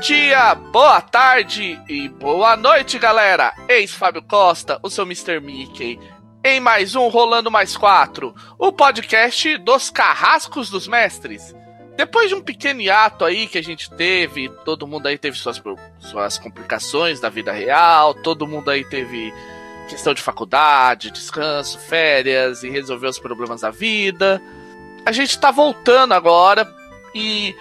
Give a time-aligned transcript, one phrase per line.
[0.00, 3.52] dia, boa tarde e boa noite, galera!
[3.68, 5.40] Eis Fábio Costa, o seu Mr.
[5.40, 6.00] Mickey,
[6.42, 11.54] em mais um Rolando Mais 4, o podcast dos carrascos dos mestres.
[11.98, 15.62] Depois de um pequeno hiato aí que a gente teve, todo mundo aí teve suas,
[15.98, 19.34] suas complicações da vida real, todo mundo aí teve
[19.86, 24.40] questão de faculdade, descanso, férias e resolver os problemas da vida.
[25.04, 26.66] A gente tá voltando agora
[27.14, 27.54] e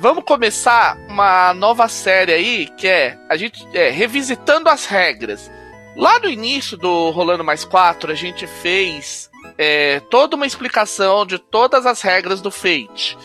[0.00, 5.50] vamos começar uma nova série aí que é a gente é revisitando as regras.
[5.94, 11.38] Lá no início do Rolando Mais 4, a gente fez é, toda uma explicação de
[11.38, 13.18] todas as regras do Fate.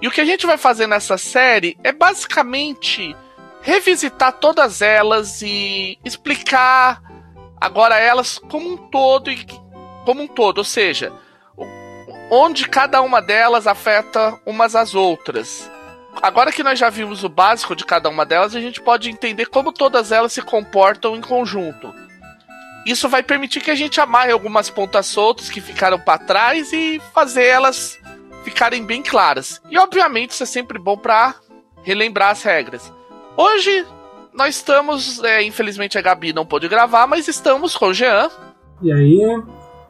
[0.00, 3.14] E o que a gente vai fazer nessa série é basicamente
[3.60, 7.02] revisitar todas elas e explicar
[7.60, 9.44] agora elas como um todo e
[10.06, 11.12] como um todo, ou seja,
[12.30, 15.73] onde cada uma delas afeta umas às outras.
[16.22, 19.46] Agora que nós já vimos o básico de cada uma delas, a gente pode entender
[19.46, 21.92] como todas elas se comportam em conjunto.
[22.86, 27.00] Isso vai permitir que a gente amarre algumas pontas soltas que ficaram para trás e
[27.14, 27.98] fazer elas
[28.44, 29.60] ficarem bem claras.
[29.70, 31.34] E obviamente isso é sempre bom para
[31.82, 32.92] relembrar as regras.
[33.36, 33.86] Hoje
[34.34, 38.28] nós estamos, é, infelizmente a Gabi não pôde gravar, mas estamos com o Jean.
[38.82, 39.42] E aí,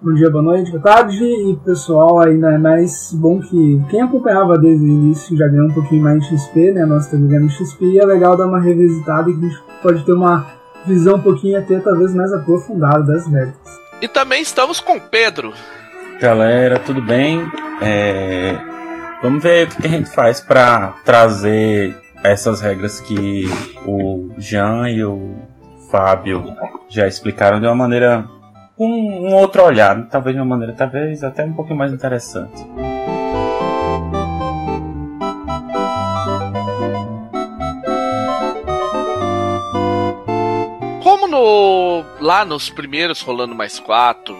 [0.05, 1.25] bom dia, boa noite, boa tarde.
[1.25, 5.73] E pessoal, ainda é mais bom que quem acompanhava desde o início já ganhou um
[5.73, 6.85] pouquinho mais de XP, né?
[6.85, 10.05] Nós estamos ganhando XP e é legal dar uma revisitada e que a gente pode
[10.05, 10.47] ter uma
[10.85, 13.57] visão um pouquinho até talvez mais aprofundada das regras.
[14.03, 15.55] E também estamos com o Pedro.
[16.21, 17.41] Galera, tudo bem?
[17.81, 18.59] É...
[19.23, 23.47] Vamos ver o que a gente faz para trazer essas regras que
[23.87, 25.35] o Jean e o
[25.91, 26.45] Fábio
[26.91, 28.29] já explicaram de uma maneira
[28.79, 32.63] um, um outro olhar, talvez de uma maneira talvez até um pouquinho mais interessante.
[41.03, 44.37] Como no lá nos primeiros rolando mais quatro,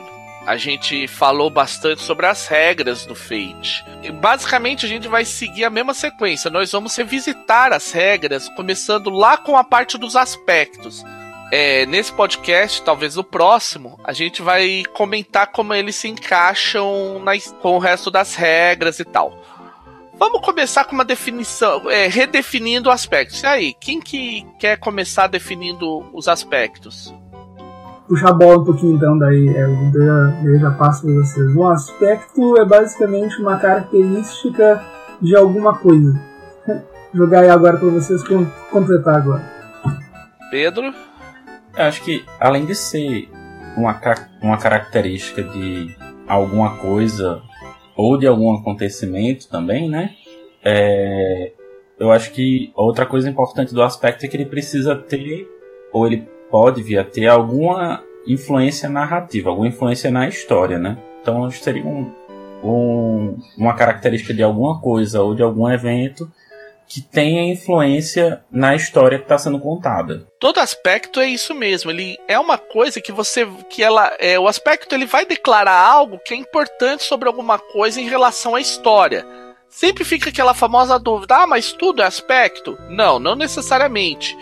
[0.47, 3.85] a gente falou bastante sobre as regras do Fate.
[4.21, 6.51] Basicamente a gente vai seguir a mesma sequência.
[6.51, 11.05] Nós vamos revisitar as regras, começando lá com a parte dos aspectos.
[11.53, 17.23] É, nesse podcast, talvez no próximo, a gente vai comentar como eles se encaixam
[17.61, 19.33] com o resto das regras e tal.
[20.19, 23.43] Vamos começar com uma definição, é, redefinindo aspectos.
[23.43, 27.13] E aí, quem que quer começar definindo os aspectos?
[28.09, 31.57] Puxar a bola um pouquinho então, daí é, eu, eu já passo para vocês.
[31.57, 34.85] Um aspecto é basicamente uma característica
[35.21, 36.21] de alguma coisa.
[37.13, 38.23] Jogar aí agora para vocês
[38.71, 39.43] completar agora.
[40.51, 40.95] Pedro?
[41.77, 43.29] Eu acho que, além de ser
[43.77, 44.01] uma,
[44.41, 45.95] uma característica de
[46.27, 47.43] alguma coisa
[47.97, 50.15] ou de algum acontecimento também, né?
[50.65, 51.53] É,
[51.99, 55.49] eu acho que outra coisa importante do aspecto é que ele precisa ter,
[55.93, 60.97] ou ele pode vir a ter alguma influência narrativa, alguma influência na história, né?
[61.21, 62.11] Então seria um,
[62.63, 66.31] um, uma característica de alguma coisa ou de algum evento
[66.89, 70.27] que tenha influência na história que está sendo contada.
[70.39, 71.91] Todo aspecto é isso mesmo.
[71.91, 76.21] Ele é uma coisa que você, que ela, é, o aspecto ele vai declarar algo
[76.25, 79.27] que é importante sobre alguma coisa em relação à história.
[79.69, 82.79] Sempre fica aquela famosa dúvida: ah, mas tudo é aspecto?
[82.89, 84.37] Não, não necessariamente.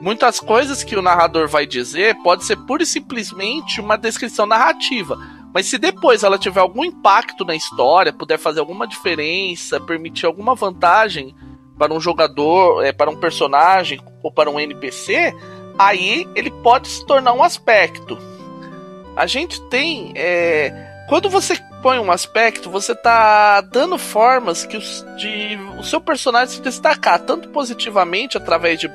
[0.00, 5.16] Muitas coisas que o narrador vai dizer pode ser pura e simplesmente uma descrição narrativa.
[5.52, 10.54] Mas se depois ela tiver algum impacto na história, puder fazer alguma diferença, permitir alguma
[10.54, 11.34] vantagem,
[11.82, 15.34] para um jogador, é, para um personagem ou para um NPC,
[15.76, 18.16] aí ele pode se tornar um aspecto.
[19.16, 20.12] A gente tem.
[20.14, 20.72] É,
[21.08, 26.54] quando você põe um aspecto, você tá dando formas que os, de o seu personagem
[26.54, 28.88] se destacar, tanto positivamente através de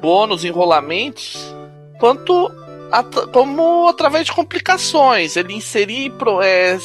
[0.00, 1.54] bônus, enrolamentos,
[2.00, 2.50] quanto
[2.90, 6.12] at como através de complicações, ele inserir,
[6.42, 6.76] é,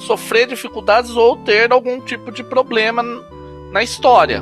[0.00, 3.04] sofrer dificuldades ou ter algum tipo de problema
[3.74, 4.40] na história.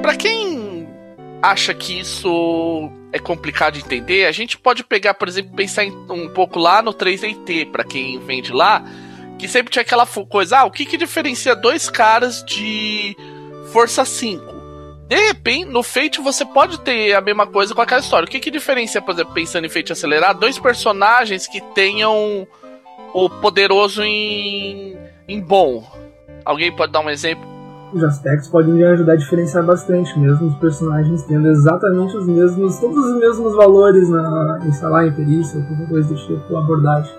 [0.00, 0.88] Para quem
[1.42, 6.30] acha que isso é complicado de entender, a gente pode pegar, por exemplo, pensar um
[6.30, 8.82] pouco lá no 3DT, para quem vem de lá,
[9.38, 13.14] que sempre tinha aquela coisa, ah, o que que diferencia dois caras de
[13.70, 14.55] Força 5?
[15.08, 18.26] De repente, no Fate você pode ter a mesma coisa com aquela história.
[18.26, 22.46] O que que diferencia, por exemplo, pensando em Fate acelerado, dois personagens que tenham
[23.14, 24.96] o poderoso em,
[25.28, 25.84] em bom?
[26.44, 27.44] Alguém pode dar um exemplo?
[27.92, 32.98] Os aspectos podem ajudar a diferenciar bastante, mesmo os personagens tendo exatamente os mesmos, todos
[32.98, 34.58] os mesmos valores na,
[34.88, 37.12] lá, em perícia, qualquer coisa do tipo, abordagem.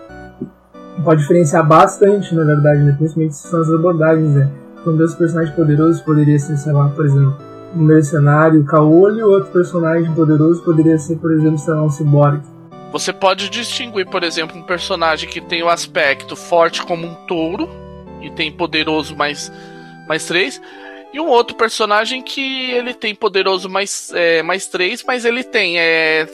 [1.06, 2.94] pode diferenciar bastante, na verdade, né?
[2.98, 4.36] principalmente se são as abordagens.
[4.36, 4.52] Né?
[4.86, 7.38] Um dos personagens poderosos poderia ser, sei lá, por exemplo,
[7.76, 12.44] um mercenário caolho, outro personagem poderoso poderia ser, por exemplo, sei lá, um ciborgue.
[12.92, 17.70] Você pode distinguir, por exemplo, um personagem que tem o aspecto forte como um touro
[18.22, 19.52] e tem poderoso mais,
[20.08, 20.62] mais três,
[21.14, 25.78] e um outro personagem que ele tem poderoso mais, é, mais três, mas ele tem
[25.78, 26.28] é,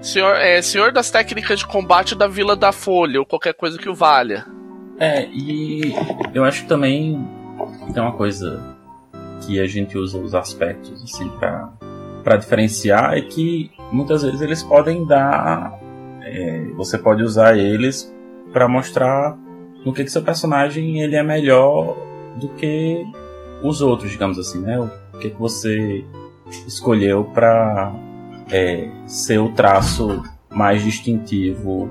[0.00, 3.88] senhor, é, senhor das técnicas de combate da Vila da Folha, ou qualquer coisa que
[3.88, 4.46] o valha.
[4.98, 5.92] É, e
[6.32, 7.26] eu acho que também
[7.92, 8.73] tem uma coisa
[9.44, 15.06] que a gente usa os aspectos assim para diferenciar é que muitas vezes eles podem
[15.06, 15.78] dar
[16.22, 18.12] é, você pode usar eles
[18.52, 19.36] para mostrar
[19.84, 21.96] no que, que seu personagem ele é melhor
[22.36, 23.04] do que
[23.62, 24.78] os outros, digamos assim, né?
[24.80, 26.04] O que, que você
[26.66, 27.94] escolheu para
[28.50, 31.88] é, ser o traço mais distintivo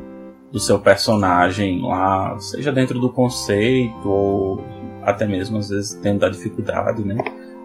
[0.52, 4.64] do seu personagem lá, seja dentro do conceito ou
[5.02, 7.18] até mesmo às vezes dentro da dificuldade, né?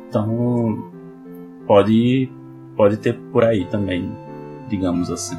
[0.08, 0.90] Então
[1.66, 2.30] pode
[2.76, 4.10] pode ter por aí também,
[4.68, 5.36] digamos assim.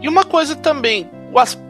[0.00, 1.08] E uma coisa também,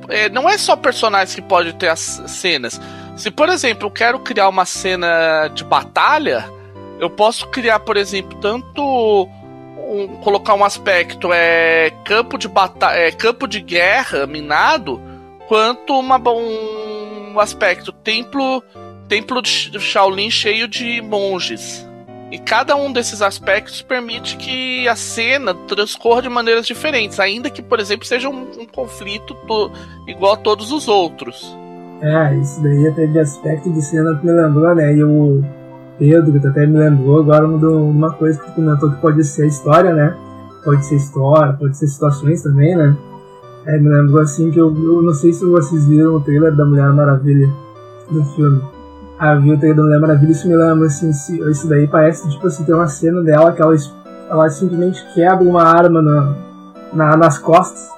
[0.09, 2.81] é, não é só personagens que podem ter as cenas.
[3.17, 6.51] Se, por exemplo, eu quero criar uma cena de batalha,
[7.01, 9.29] eu posso criar, por exemplo, tanto
[9.89, 15.01] um, colocar um aspecto é campo de batalha, é, campo de guerra minado,
[15.47, 18.63] quanto uma, um aspecto templo
[19.09, 21.87] templo de Shaolin cheio de monges.
[22.31, 27.63] E cada um desses aspectos permite que a cena transcorra de maneiras diferentes, ainda que,
[27.63, 29.35] por exemplo, seja um, um conflito
[30.07, 31.57] igual a todos os outros.
[32.03, 34.95] É, isso daí até de aspecto de cena que me lembrou, né?
[34.95, 35.43] E o
[35.99, 40.15] Pedro, até me lembrou agora uma coisa que comentou que pode ser história, né?
[40.65, 42.95] Pode ser história, pode ser situações também, né?
[43.67, 46.65] É, me lembrou assim que eu, eu não sei se vocês viram o trailer da
[46.65, 47.49] Mulher Maravilha
[48.11, 48.63] do filme
[49.19, 52.75] a Vilta da Mulher Maravilha, isso me lembra, assim, isso daí parece, tipo assim, tem
[52.75, 53.75] uma cena dela que ela,
[54.31, 56.35] ela simplesmente quebra uma arma na,
[56.93, 57.89] na, nas costas.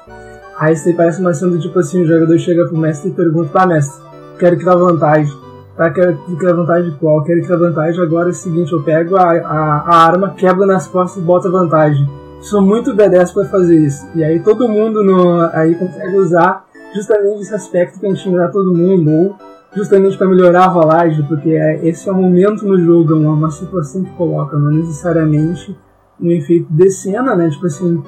[0.58, 3.14] Aí isso daí parece uma cena do tipo assim, o jogador chega pro mestre e
[3.14, 4.02] pergunta, tá mestre,
[4.38, 5.32] quero criar vantagem.
[5.76, 7.22] Tá, quero criar vantagem qual?
[7.22, 10.86] Quero criar vantagem agora é o seguinte, eu pego a, a, a arma, quebro nas
[10.86, 12.08] costas e boto vantagem.
[12.40, 14.08] Sou muito B10 pra fazer isso.
[14.14, 16.64] E aí todo mundo no, aí consegue usar
[16.94, 19.36] justamente esse aspecto pra intimidar todo mundo, ou
[19.74, 23.50] justamente para melhorar a rolagem, porque é, esse é o momento no jogo, é uma,
[23.50, 25.76] situação que coloca, não necessariamente
[26.20, 27.48] um efeito de cena, né?
[27.48, 28.02] Tipo assim,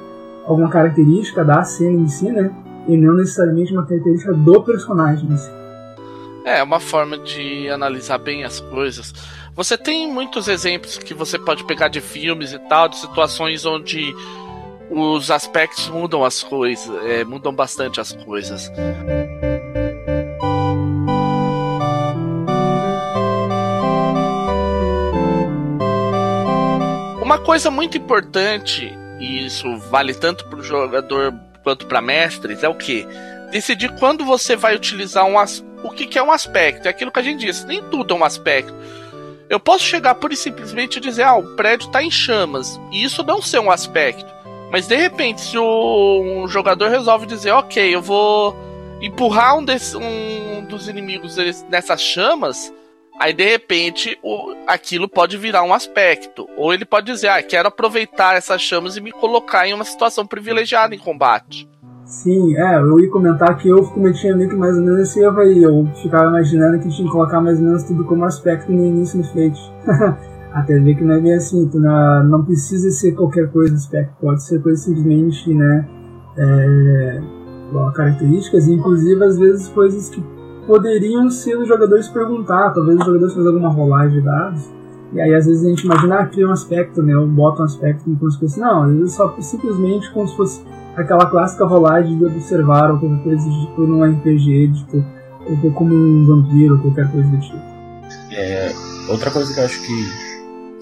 [0.45, 2.51] alguma característica da cena em si, né?
[2.87, 5.49] E não necessariamente uma característica do personagem em si.
[6.45, 9.13] É, uma forma de analisar bem as coisas.
[9.55, 14.13] Você tem muitos exemplos que você pode pegar de filmes e tal, de situações onde
[14.91, 18.69] os aspectos mudam as coisas, é, mudam bastante as coisas.
[27.33, 31.33] Uma coisa muito importante, e isso vale tanto para o jogador
[31.63, 33.07] quanto para mestres, é o que?
[33.49, 35.33] Decidir quando você vai utilizar um
[35.83, 36.85] o que, que é um aspecto.
[36.85, 38.71] É aquilo que a gente disse, nem tudo é um aspecto.
[39.49, 42.79] Eu posso chegar pura e simplesmente dizer, ah, o prédio está em chamas.
[42.91, 44.31] E isso não ser um aspecto.
[44.71, 48.55] Mas de repente, se o um jogador resolve dizer, ok, eu vou
[49.01, 51.35] empurrar um, desse, um dos inimigos
[51.67, 52.71] nessas chamas,
[53.23, 56.45] Aí de repente o, aquilo pode virar um aspecto.
[56.57, 60.27] Ou ele pode dizer, ah, quero aproveitar essas chamas e me colocar em uma situação
[60.27, 61.65] privilegiada em combate.
[62.03, 65.39] Sim, é, eu ia comentar que eu cometia meio que mais ou menos esse erro
[65.39, 65.63] aí.
[65.63, 69.21] Eu ficava imaginando que tinha que colocar mais ou menos tudo como aspecto no início
[69.21, 69.57] do feito.
[70.51, 74.13] Até ver que não é bem assim, tu não, não precisa ser qualquer coisa aspecto,
[74.19, 75.87] pode ser coisa simplesmente, né,
[76.37, 77.21] é,
[77.95, 80.21] características, inclusive às vezes coisas que
[80.65, 84.71] poderiam ser os jogadores perguntar, talvez os jogadores fazer alguma rolagem de dados.
[85.13, 87.15] E aí às vezes a gente imagina, ah, cria um aspecto, né?
[87.15, 88.59] Ou bota um aspecto como se fosse.
[88.59, 90.65] Não, às vezes só simplesmente como se fosse
[90.95, 95.05] aquela clássica rolagem de observar ou qualquer coisa tipo num RPG, tipo,
[95.49, 97.73] ou como um vampiro ou qualquer coisa do tipo.
[98.31, 98.71] É,
[99.09, 100.33] outra coisa que eu acho que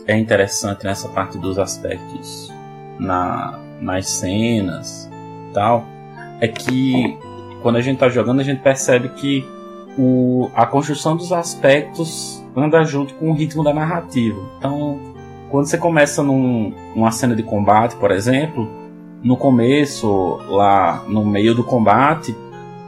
[0.07, 2.51] é interessante nessa parte dos aspectos
[2.99, 5.09] na, nas cenas
[5.53, 5.85] tal,
[6.39, 7.17] é que
[7.61, 9.45] quando a gente tá jogando a gente percebe que
[10.01, 14.41] o, a construção dos aspectos anda junto com o ritmo da narrativa.
[14.57, 14.99] Então,
[15.51, 18.67] quando você começa num, numa cena de combate, por exemplo,
[19.21, 22.35] no começo, lá no meio do combate,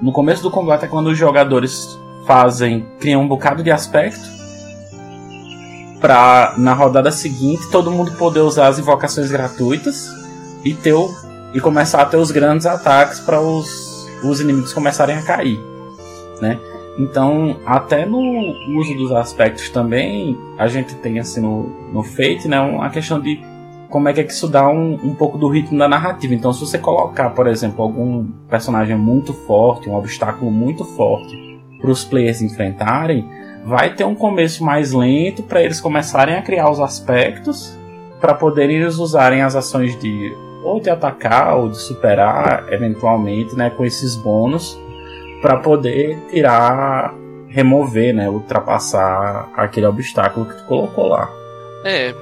[0.02, 4.34] no começo do combate é quando os jogadores fazem, criam um bocado de aspecto
[6.02, 10.10] para na rodada seguinte todo mundo poder usar as invocações gratuitas
[10.66, 10.96] e ter
[11.54, 15.60] e começar a ter os grandes ataques para os os inimigos começarem a cair,
[16.42, 16.60] né?
[16.98, 18.20] Então, até no
[18.78, 23.42] uso dos aspectos também, a gente tem assim no, no Fate, né, uma questão de
[23.90, 26.34] como é que, é que isso dá um, um pouco do ritmo da narrativa.
[26.34, 31.92] Então, se você colocar, por exemplo, algum personagem muito forte, um obstáculo muito forte para
[31.92, 33.28] os players enfrentarem,
[33.66, 37.78] vai ter um começo mais lento para eles começarem a criar os aspectos
[38.20, 43.70] para poderem eles usarem as ações de ou de atacar ou de superar eventualmente, né,
[43.70, 44.80] com esses bônus
[45.44, 47.14] para poder tirar,
[47.50, 51.30] remover, né, ultrapassar aquele obstáculo que tu colocou lá.
[51.84, 52.16] É,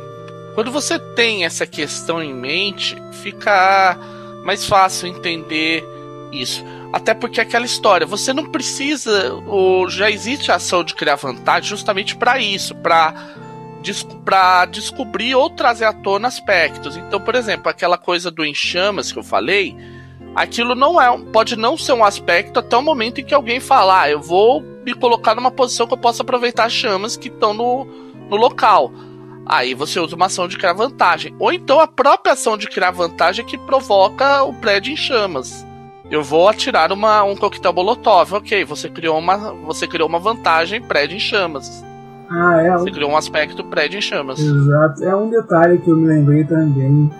[0.55, 3.95] quando você tem essa questão em mente, fica
[4.43, 5.85] mais fácil entender
[6.31, 6.65] isso.
[6.91, 12.15] Até porque aquela história, você não precisa, ou já existe ação de criar vantagem justamente
[12.15, 13.13] para isso, para
[14.23, 16.95] para descobrir ou trazer à tona aspectos.
[16.97, 19.75] Então, por exemplo, aquela coisa do enxamas que eu falei,
[20.35, 24.01] aquilo não é pode não ser um aspecto até o momento em que alguém falar,
[24.01, 27.53] ah, eu vou me colocar numa posição que eu possa aproveitar as chamas que estão
[27.53, 27.85] no,
[28.29, 28.91] no local.
[29.45, 31.35] Aí você usa uma ação de criar vantagem.
[31.39, 35.65] Ou então a própria ação de criar vantagem que provoca o prédio em chamas.
[36.09, 38.33] Eu vou atirar uma, um coquetel molotov.
[38.33, 41.83] Ok, você criou uma, você criou uma vantagem prédio em chamas.
[42.29, 42.71] Ah, é.
[42.71, 44.39] Você criou um aspecto prédio em chamas.
[44.39, 45.03] Exato.
[45.03, 47.11] É um detalhe que eu me lembrei também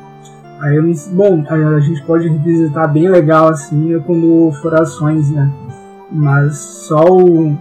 [0.62, 5.32] Aí eu não, bom, a gente pode revisitar bem legal assim é quando for ações,
[5.32, 5.52] né?
[6.12, 7.58] Mas só o.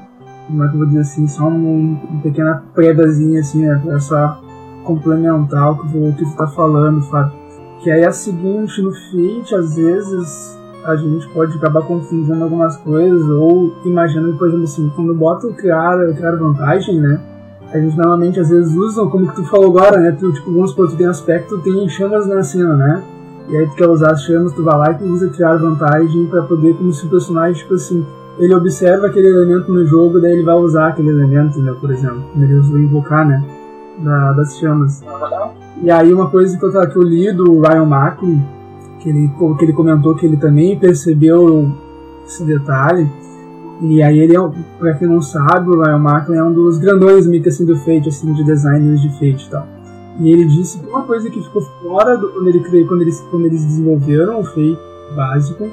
[0.46, 1.26] Como é que eu vou dizer assim?
[1.26, 3.80] Só um, uma pequena predazinha assim, né?
[3.82, 4.42] Pra só
[4.84, 7.32] complementar o que, o que tu tá falando, Fábio.
[7.82, 12.76] Que aí é a seguinte, no feat, às vezes a gente pode acabar confundindo algumas
[12.78, 17.18] coisas ou imaginando, por exemplo, assim, quando bota o criar, criar vantagem, né?
[17.72, 20.12] A gente normalmente às vezes usa, como que tu falou agora, né?
[20.12, 23.02] Tu, tipo, vamos supor, tu tem aspecto, tem chamas na cena, né?
[23.48, 26.26] E aí tu quer usar as chamas, tu vai lá e tu usa criar vantagem
[26.26, 28.04] para poder, como se o personagem, tipo assim,
[28.38, 31.74] ele observa aquele elemento no jogo, daí ele vai usar aquele elemento, né?
[31.80, 33.44] Por exemplo, ele usa invocar, né?
[33.98, 35.02] Da, das chamas.
[35.82, 38.42] E aí uma coisa que eu, que eu li do Ryan Macklin,
[38.98, 41.70] que ele, que ele comentou que ele também percebeu
[42.26, 43.08] esse detalhe,
[43.82, 47.26] e aí ele é, pra quem não sabe, o Ryan Marklin é um dos grandões
[47.26, 49.66] que assim do Fate, assim, de designers de Fate e tal.
[50.18, 53.46] E ele disse que uma coisa que ficou fora do, quando, ele, quando, eles, quando
[53.46, 54.78] eles desenvolveram o Fate
[55.16, 55.68] básico,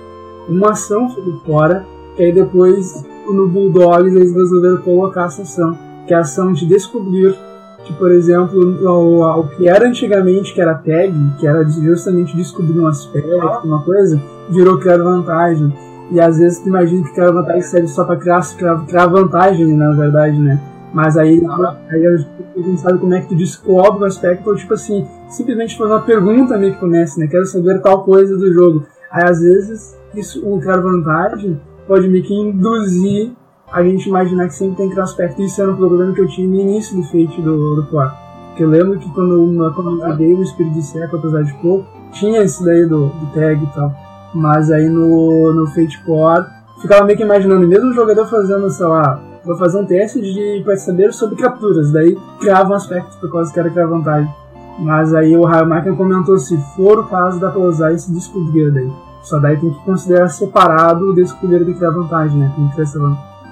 [0.48, 1.86] uma ação ficou fora,
[2.16, 6.66] que aí depois no Bulldogs eles resolveram colocar essa ação, que é a ação de
[6.66, 7.36] descobrir
[7.84, 12.80] que, por exemplo, o, o, que era antigamente, que era tag, que era justamente descobrir
[12.80, 13.30] um aspecto,
[13.64, 15.74] uma coisa, virou criar vantagem.
[16.12, 19.74] E às vezes tu imagina que criar vantagem serve só pra criar, criar, criar vantagem,
[19.74, 20.60] na verdade, né?
[20.94, 21.44] Mas aí,
[21.90, 22.18] aí a
[22.62, 26.02] gente sabe como é que tu descobre o aspecto, ou tipo assim, simplesmente fazer uma
[26.02, 27.28] pergunta meio que começa, né?
[27.28, 28.86] Quero saber tal coisa do jogo.
[29.12, 33.34] Aí às vezes isso, o criar vantagem pode meio que induzir
[33.72, 35.42] a gente imaginar que sempre tem que criar aspecto.
[35.42, 38.70] Isso era um problema que eu tinha no início do Fate do, do Porque eu
[38.70, 42.64] lembro que quando, quando eu joguei o Espírito de Seco, apesar de pouco, tinha isso
[42.64, 44.07] daí do, do tag e tal.
[44.38, 46.46] Mas aí no, no Fate Core,
[46.80, 50.64] ficava meio que imaginando, mesmo o jogador fazendo, sei lá, vou fazer um teste de
[50.64, 54.32] para sobre capturas, daí criava um aspecto por causa que era criar vantagem.
[54.78, 58.92] Mas aí o Máquina comentou se for o caso dá pra usar esse descobrir daí.
[59.24, 62.54] Só daí tem que considerar separado o descobrir de criar vantagem, né?
[62.56, 63.00] Tem que ter essa,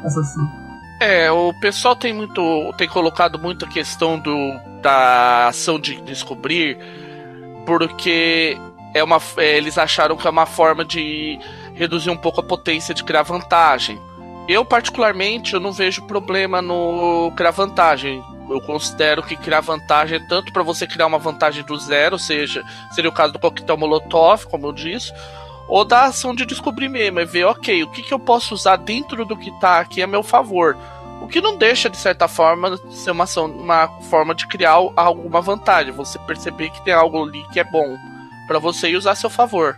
[0.03, 0.47] essa ação.
[1.01, 2.41] É, o pessoal tem muito.
[2.77, 4.31] tem colocado muito a questão do,
[4.83, 6.77] da ação de descobrir,
[7.65, 8.55] porque
[8.95, 11.37] é uma, é, eles acharam que é uma forma de
[11.73, 14.01] reduzir um pouco a potência de criar vantagem.
[14.47, 18.23] Eu, particularmente, eu não vejo problema no criar vantagem.
[18.49, 22.19] Eu considero que criar vantagem é tanto para você criar uma vantagem do zero, ou
[22.19, 25.11] seja, seria o caso do coquetel Molotov, como eu disse,
[25.67, 28.77] ou da ação de descobrir mesmo, é ver, ok, o que, que eu posso usar
[28.77, 30.77] dentro do que está aqui a meu favor.
[31.21, 35.41] O que não deixa, de certa forma, ser uma, ação, uma forma de criar alguma
[35.41, 38.14] vantagem, você perceber que tem algo ali que é bom
[38.47, 39.75] para você usar a seu favor.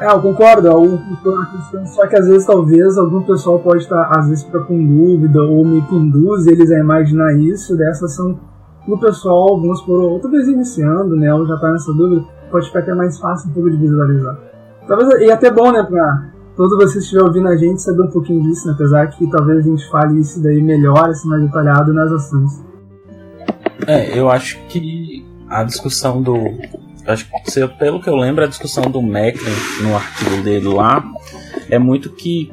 [0.00, 0.68] É, eu concordo.
[0.68, 5.42] É só que às vezes, talvez, algum pessoal pode estar, às vezes, fica com dúvida
[5.42, 7.76] ou me conduz eles a imaginar isso.
[7.76, 8.40] Dessa são
[8.88, 11.32] no pessoal, vamos por outra vez iniciando, né?
[11.34, 14.38] Ou já tá nessa dúvida, pode ficar até mais fácil um pouco de visualizar.
[14.88, 18.10] Talvez, e até bom, né, pra todos vocês que estiverem ouvindo a gente saber um
[18.10, 18.72] pouquinho disso, né?
[18.74, 22.64] Apesar que talvez a gente fale isso daí melhor, assim, mais detalhado nas ações.
[23.86, 26.34] É, eu acho que a discussão do,
[27.06, 29.52] acho que pelo que eu lembro, a discussão do Macklin
[29.82, 31.04] no artigo dele lá
[31.68, 32.52] é muito que,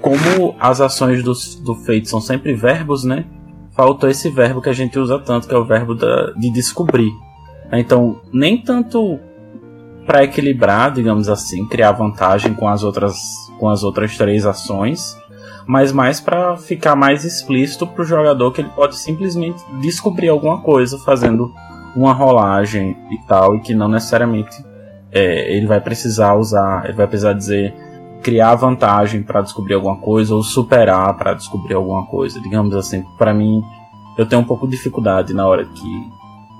[0.00, 3.24] como as ações do, do feito são sempre verbos, né?
[3.72, 7.10] Faltou esse verbo que a gente usa tanto, que é o verbo da, de descobrir.
[7.72, 9.20] Então, nem tanto
[10.06, 13.16] para equilibrar, digamos assim, criar vantagem com as outras
[13.58, 15.16] com as outras três ações,
[15.66, 20.62] mas mais para ficar mais explícito para o jogador que ele pode simplesmente descobrir alguma
[20.62, 21.52] coisa fazendo
[21.96, 24.64] uma rolagem e tal, e que não necessariamente
[25.12, 27.74] é, ele vai precisar usar, ele vai precisar dizer
[28.22, 33.04] criar vantagem para descobrir alguma coisa ou superar para descobrir alguma coisa, digamos assim.
[33.16, 33.62] Para mim,
[34.16, 36.10] eu tenho um pouco de dificuldade na hora que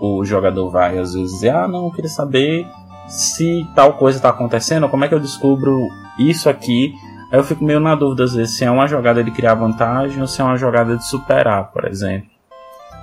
[0.01, 2.67] o jogador vai às vezes dizer: "Ah, não, eu queria saber
[3.09, 6.95] se tal coisa está acontecendo, como é que eu descubro isso aqui?"
[7.31, 10.21] Aí eu fico meio na dúvida às vezes se é uma jogada de criar vantagem
[10.21, 12.29] ou se é uma jogada de superar, por exemplo.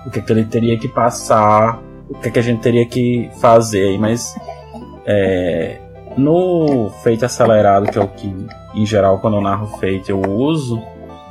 [0.06, 1.80] O que, é que ele teria que passar,
[2.10, 4.36] o que, que a gente teria que fazer aí, mas
[5.06, 5.80] é,
[6.18, 8.34] no feito acelerado, que é o que
[8.74, 10.82] em geral quando eu narro feito eu uso,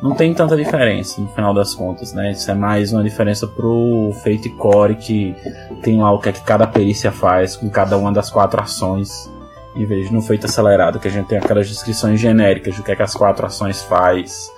[0.02, 2.32] não tem tanta diferença no final das contas, né?
[2.32, 5.34] Isso é mais uma diferença pro feito core que
[5.82, 9.32] tem lá o que, é que cada perícia faz com cada uma das quatro ações.
[9.74, 12.92] Em vez de no feito acelerado, que a gente tem aquelas descrições genéricas do que,
[12.92, 14.48] é que as quatro ações faz,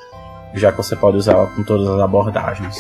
[0.53, 2.79] já que você pode usar ela com todas as abordagens.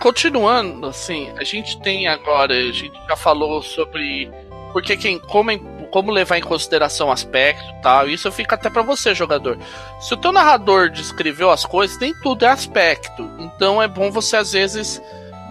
[0.00, 4.30] Continuando, assim, a gente tem agora, a gente já falou sobre
[4.72, 5.58] porque quem como,
[5.90, 9.58] como levar em consideração aspecto tal, isso fica até para você, jogador.
[9.98, 13.28] Se o teu narrador descreveu as coisas, nem tudo é aspecto.
[13.38, 15.00] Então é bom você às vezes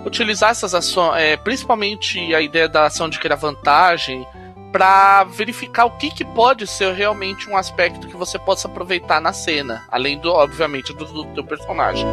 [0.06, 4.28] utilizar essas ações, é, principalmente a ideia da ação de criar vantagem,
[4.72, 9.34] para verificar o que, que pode ser realmente um aspecto que você possa aproveitar na
[9.34, 12.06] cena, além do, obviamente, do, do teu personagem.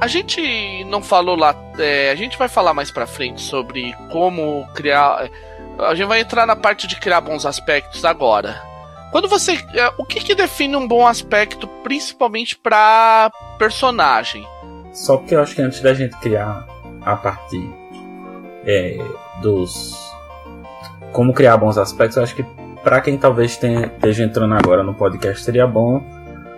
[0.00, 4.66] A gente não falou lá, é, a gente vai falar mais pra frente sobre como
[4.74, 5.28] criar.
[5.78, 8.62] A gente vai entrar na parte de criar bons aspectos agora.
[9.10, 9.52] Quando você.
[9.74, 14.46] É, o que, que define um bom aspecto, principalmente para personagem?
[14.92, 16.66] Só que eu acho que antes da gente criar
[17.02, 17.68] a partir
[18.64, 18.98] é,
[19.40, 19.96] dos.
[21.12, 22.44] Como criar bons aspectos, eu acho que
[22.84, 26.02] para quem talvez tenha, esteja entrando agora no podcast seria bom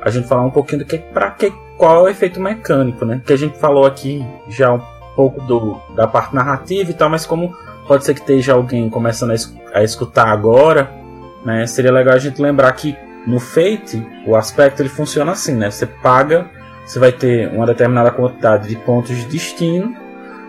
[0.03, 3.23] a gente falar um pouquinho do que para que qual é o efeito mecânico, né?
[3.25, 4.83] Que a gente falou aqui já um
[5.17, 7.57] pouco do, da parte narrativa e tal, mas como
[7.89, 9.33] pode ser que esteja alguém começando
[9.73, 10.91] a, escutar agora,
[11.43, 11.67] né?
[11.67, 12.95] Seria legal a gente lembrar que
[13.27, 15.71] no Fate o aspecto ele funciona assim, né?
[15.71, 16.51] Você paga,
[16.85, 19.97] você vai ter uma determinada quantidade de pontos de destino,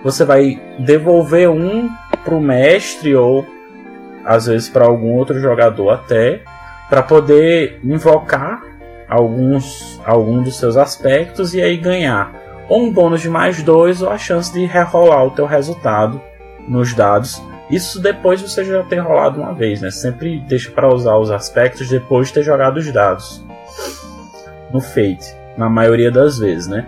[0.04, 1.90] você vai devolver um
[2.26, 3.48] para o mestre ou
[4.26, 6.42] às vezes para algum outro jogador até
[6.90, 8.71] para poder invocar
[9.12, 12.34] alguns, algum dos seus aspectos e aí ganhar
[12.70, 16.22] ou um bônus de mais dois ou a chance de rerolar o teu resultado
[16.66, 17.44] nos dados.
[17.70, 19.92] Isso depois de você já ter rolado uma vez, né?
[19.92, 23.46] Sempre deixa para usar os aspectos depois de ter jogado os dados.
[24.72, 26.88] No Fate, na maioria das vezes, né?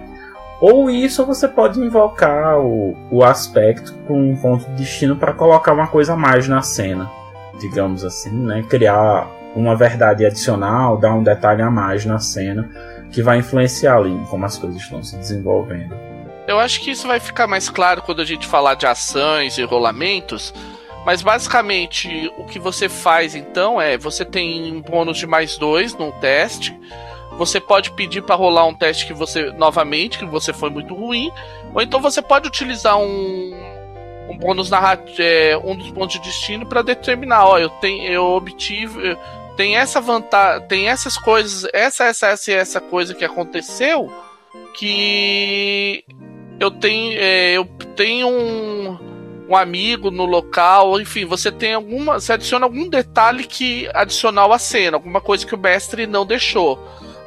[0.61, 5.73] Ou isso você pode invocar o, o aspecto com um ponto de destino para colocar
[5.73, 7.11] uma coisa a mais na cena,
[7.59, 8.63] digamos assim, né?
[8.69, 12.69] Criar uma verdade adicional, dar um detalhe a mais na cena
[13.11, 15.95] que vai influenciar ali como as coisas estão se desenvolvendo.
[16.47, 19.63] Eu acho que isso vai ficar mais claro quando a gente falar de ações e
[19.63, 20.53] rolamentos.
[21.05, 25.93] Mas basicamente o que você faz então é você tem um bônus de mais dois
[25.93, 26.77] no teste.
[27.37, 31.31] Você pode pedir para rolar um teste que você novamente que você foi muito ruim,
[31.73, 33.53] ou então você pode utilizar um,
[34.29, 38.23] um bônus narrativo, é, um dos pontos de destino para determinar, ó, eu tenho eu
[38.23, 39.17] obtive
[39.55, 44.11] tem essa vantagem, tem essas coisas, essa, essa, essa essa coisa que aconteceu
[44.73, 46.03] que
[46.59, 48.97] eu tenho, é, eu tenho um,
[49.49, 54.59] um amigo no local, enfim, você tem alguma, você adiciona algum detalhe que adicional à
[54.59, 56.79] cena, alguma coisa que o mestre não deixou,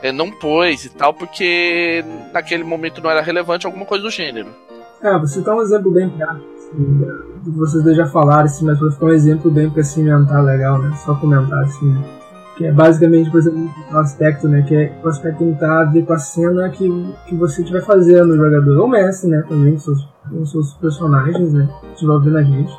[0.03, 4.49] é, não pôs e tal, porque naquele momento não era relevante, alguma coisa do gênero.
[5.03, 7.07] É, você dá um exemplo bem prático, assim,
[7.53, 10.97] vocês já falaram, assim, mas ficar um exemplo bem pra cimentar legal, né?
[11.05, 12.16] Só comentar assim.
[12.57, 16.15] Que é basicamente por exemplo, um aspecto, né, que é o aspecto tentar ver com
[16.15, 16.89] a cena que,
[17.27, 21.53] que você estiver fazendo, o jogador, ou mestre, né, também, com seus, com seus personagens,
[21.53, 22.73] né, que estiver vendo a gente.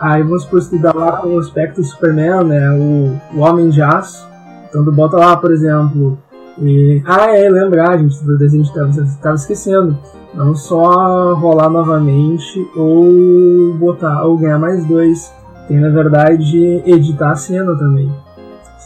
[0.00, 4.28] Aí vamos por estudar lá o aspecto Superman, né, o, o Homem de Aço,
[4.68, 6.18] então tu bota lá, por exemplo,
[6.60, 9.96] e, ah, é, lembrar, gente, a gente estava esquecendo,
[10.34, 15.32] não só rolar novamente ou botar, ou ganhar mais dois,
[15.66, 18.12] tem na verdade editar a cena também.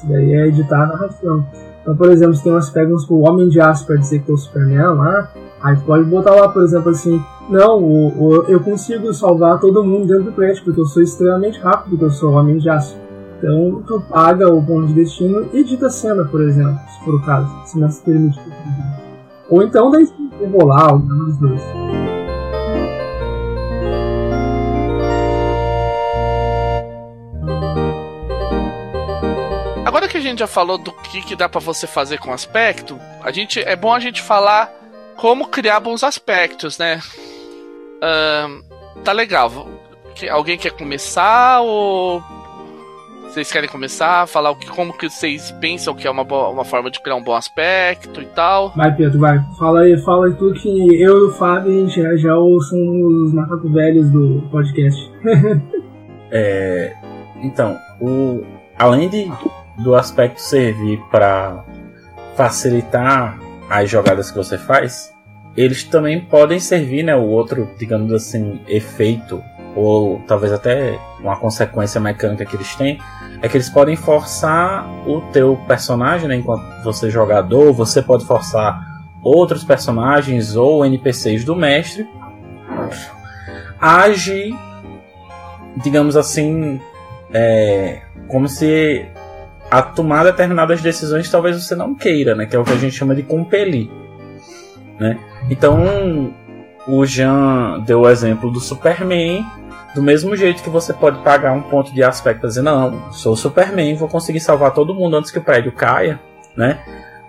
[0.09, 1.47] Daí é editar a narração.
[1.83, 4.31] Então, por exemplo, se tem umas pegas com o Homem de Aço para dizer que
[4.31, 5.31] é o Superman lá,
[5.63, 10.07] aí pode botar lá, por exemplo, assim, não, o, o, eu consigo salvar todo mundo
[10.07, 12.97] dentro do prédio, porque eu sou extremamente rápido, porque eu sou o Homem de Aço.
[13.39, 17.15] Então, tu paga o ponto de destino e edita a cena, por exemplo, se for
[17.15, 18.41] o caso, se não se permite.
[19.51, 20.09] Ou então, daí,
[20.51, 21.84] rolar, algum dos dois.
[30.29, 33.77] Gente já falou do que, que dá para você fazer com aspecto, a gente é
[33.77, 34.73] bom a gente falar
[35.17, 37.01] como criar bons aspectos, né?
[37.97, 38.63] Uh,
[39.03, 39.69] tá legal.
[40.31, 42.23] Alguém quer começar ou
[43.35, 46.51] vocês querem começar a falar o que, como que vocês pensam que é uma, boa,
[46.51, 48.73] uma forma de criar um bom aspecto e tal?
[48.77, 49.45] Vai, Pedro, vai.
[49.59, 53.73] Fala aí, fala aí tu que eu e o Fábio já, já somos os macacos
[53.73, 55.11] velhos do podcast.
[56.31, 56.95] é,
[57.43, 58.45] então, o,
[58.79, 59.29] além de,
[59.79, 61.65] do aspecto servir para
[62.37, 65.13] facilitar as jogadas que você faz,
[65.57, 69.43] eles também podem servir, né, o outro, digamos assim, efeito
[69.77, 73.01] ou talvez até uma consequência mecânica que eles têm,
[73.43, 78.25] é que eles podem forçar o teu personagem, né, enquanto você é jogador, você pode
[78.25, 82.07] forçar outros personagens ou NPCs do mestre
[83.81, 84.55] a agir,
[85.83, 86.81] digamos assim,
[87.33, 89.07] é, como se
[89.75, 92.95] a tomar determinadas decisões talvez você não queira, né, que é o que a gente
[92.95, 93.91] chama de compelir,
[95.01, 95.19] né?
[95.51, 96.33] Então,
[96.87, 99.45] o Jean deu o exemplo do Superman,
[99.93, 103.35] do mesmo jeito que você pode pagar um ponto de aspecto e dizer, não, sou
[103.35, 106.21] Superman, vou conseguir salvar todo mundo antes que o prédio caia,
[106.57, 106.79] né?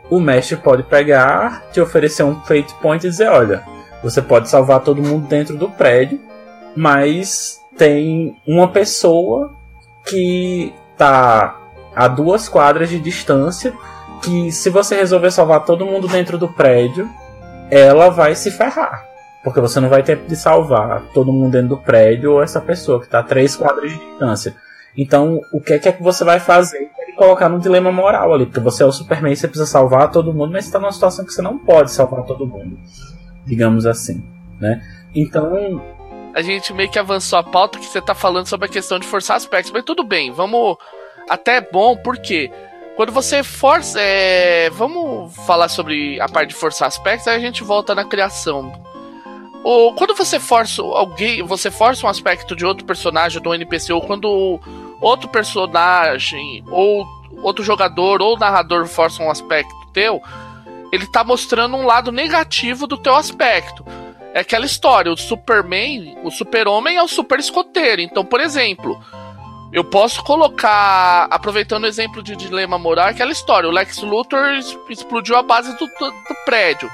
[0.07, 3.63] O mestre pode pegar, te oferecer um fate point e dizer, olha,
[4.03, 6.21] você pode salvar todo mundo dentro do prédio,
[6.75, 9.55] mas tem uma pessoa
[10.05, 11.64] que tá
[11.95, 13.73] a duas quadras de distância
[14.21, 17.09] que se você resolver salvar todo mundo dentro do prédio,
[17.69, 19.05] ela vai se ferrar.
[19.43, 22.99] Porque você não vai ter de salvar todo mundo dentro do prédio ou essa pessoa
[22.99, 24.55] que está a três quadras de distância.
[24.97, 26.89] Então, o que é que, você vai fazer?
[26.99, 28.45] É colocar num dilema moral ali.
[28.45, 31.31] Porque você é o Superman, você precisa salvar todo mundo, mas está numa situação que
[31.31, 32.79] você não pode salvar todo mundo.
[33.45, 34.23] Digamos assim.
[34.59, 34.81] Né?
[35.13, 35.81] Então.
[36.33, 39.05] A gente meio que avançou a pauta que você está falando sobre a questão de
[39.05, 39.71] forçar aspectos.
[39.71, 40.77] Mas tudo bem, vamos.
[41.29, 42.51] Até é bom, porque
[42.95, 43.99] quando você força.
[43.99, 44.69] É...
[44.71, 48.71] Vamos falar sobre a parte de forçar aspectos, aí a gente volta na criação
[49.65, 53.99] ou quando você força alguém, você força um aspecto de outro personagem do NPC, ou
[53.99, 54.59] quando
[55.01, 57.03] outro personagem, ou
[57.41, 60.21] outro jogador, ou narrador força um aspecto teu,
[60.91, 63.83] ele tá mostrando um lado negativo do teu aspecto.
[64.35, 68.01] É aquela história, o Superman, o super-homem é o super escoteiro.
[68.01, 69.03] Então, por exemplo,
[69.75, 74.53] eu posso colocar, aproveitando o exemplo de dilema moral, aquela história, o Lex Luthor
[74.89, 76.89] explodiu a base do, do, do prédio.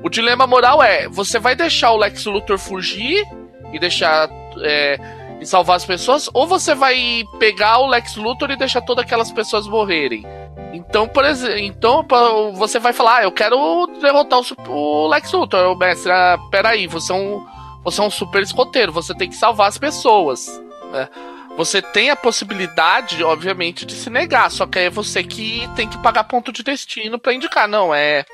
[0.00, 3.26] O dilema moral é: você vai deixar o Lex Luthor fugir
[3.72, 4.30] e deixar.
[4.62, 4.96] É,
[5.40, 9.32] e salvar as pessoas, ou você vai pegar o Lex Luthor e deixar todas aquelas
[9.32, 10.24] pessoas morrerem.
[10.72, 12.06] Então, por exemplo, então
[12.54, 16.12] você vai falar, ah, eu quero derrotar o, o Lex Luthor, o mestre.
[16.12, 17.44] Ah, peraí, você é um,
[17.82, 20.62] você é um super escoteiro, você tem que salvar as pessoas.
[20.92, 21.08] Né?
[21.56, 25.98] Você tem a possibilidade, obviamente, de se negar, só que é você que tem que
[25.98, 27.68] pagar ponto de destino para indicar.
[27.68, 28.24] Não, é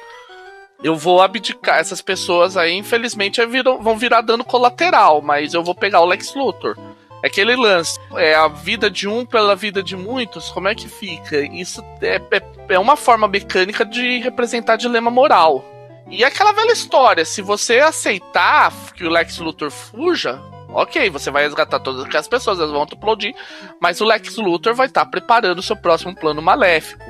[0.82, 1.78] eu vou abdicar.
[1.78, 6.34] Essas pessoas aí, infelizmente, viram, vão virar dano colateral, mas eu vou pegar o Lex
[6.34, 6.76] Luthor.
[7.22, 10.88] É aquele lance, é a vida de um pela vida de muitos, como é que
[10.88, 11.38] fica?
[11.40, 15.62] Isso é, é, é uma forma mecânica de representar dilema moral.
[16.08, 20.40] E é aquela velha história, se você aceitar que o Lex Luthor fuja,
[20.74, 23.34] ok, você vai resgatar todas as pessoas, elas vão explodir,
[23.80, 27.02] mas o Lex Luthor vai estar tá preparando o seu próximo plano maléfico.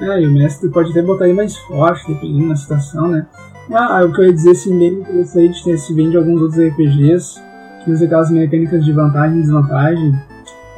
[0.00, 3.26] É, e o mestre pode até botar ele mais forte, dependendo da situação, né?
[3.72, 6.58] Ah, o que eu ia dizer, assim, bem interessante, né, se vem de alguns outros
[6.58, 7.40] RPGs,
[7.84, 10.14] que usa aquelas mecânicas de vantagem e desvantagem,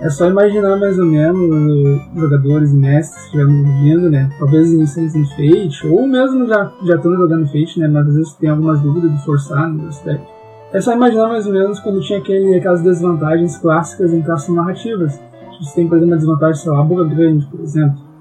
[0.00, 4.28] é só imaginar mais ou menos jogadores e mestres que estiverem ouvindo, né?
[4.38, 7.86] Talvez iniciantes em Fate, ou mesmo já, já estão jogando Fate, né?
[7.86, 10.31] Mas às vezes tem algumas dúvidas de forçar no aspecto.
[10.72, 15.20] É só imaginar mais ou menos quando tinha aquele, aquelas desvantagens clássicas em classes narrativas.
[15.60, 18.12] Você tem, por exemplo, a desvantagem, sei lá, boca grande, por exemplo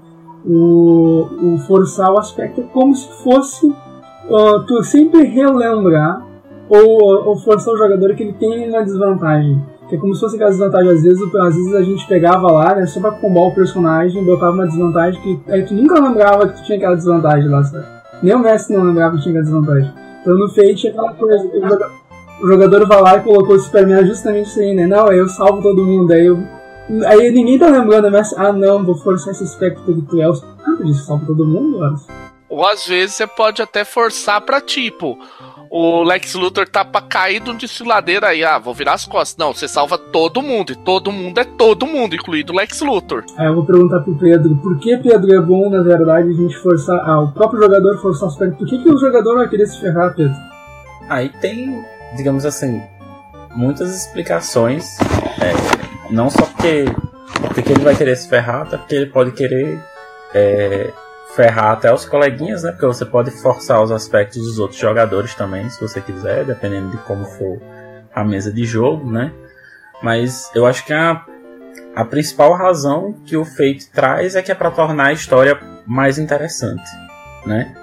[0.44, 6.26] o, o forçar o aspecto é como se fosse uh, tu sempre relembrar
[6.68, 9.60] ou, ou forçar o jogador que ele tem uma desvantagem.
[9.88, 10.90] Que é como se fosse aquela desvantagem.
[10.90, 14.52] Às vezes, às vezes a gente pegava lá, né, só pra combar o personagem, botava
[14.52, 17.84] uma desvantagem que aí tu nunca lembrava que tu tinha aquela desvantagem lá, sabe?
[18.22, 19.92] Nem o mestre não lembrava que tinha aquela desvantagem.
[20.20, 21.50] Então no Fate é aquela coisa.
[22.42, 24.86] O jogador vai lá e colocou o Superman justamente isso aí, né?
[24.86, 26.38] Não, eu salvo todo mundo, aí eu
[27.06, 30.32] Aí ninguém tá lembrando, mas ah não, vou forçar esse aspecto porque tu é o
[30.84, 32.06] isso salva todo mundo, Horus.
[32.48, 35.18] Ou às vezes você pode até forçar pra tipo,
[35.70, 39.38] o Lex Luthor tá pra cair de um desfiladeiro aí, ah, vou virar as costas.
[39.38, 43.24] Não, você salva todo mundo, e todo mundo é todo mundo, incluído o Lex Luthor.
[43.38, 46.58] Aí eu vou perguntar pro Pedro, por que Pedro é bom, na verdade, a gente
[46.58, 49.66] forçar, ah, o próprio jogador forçar os pés, por que, que o jogador vai querer
[49.66, 50.36] se ferrar, Pedro?
[51.08, 51.82] Aí tem,
[52.16, 52.82] digamos assim,
[53.54, 54.98] muitas explicações,
[55.40, 56.84] é, não só porque,
[57.54, 59.80] porque ele vai querer se ferrar, até porque ele pode querer
[60.34, 60.90] é,
[61.34, 62.72] ferrar até os coleguinhas, né?
[62.72, 66.98] Porque você pode forçar os aspectos dos outros jogadores também, se você quiser, dependendo de
[66.98, 67.60] como for
[68.14, 69.32] a mesa de jogo, né?
[70.02, 71.24] Mas eu acho que a,
[71.94, 76.18] a principal razão que o Fate traz é que é para tornar a história mais
[76.18, 76.90] interessante,
[77.46, 77.74] né?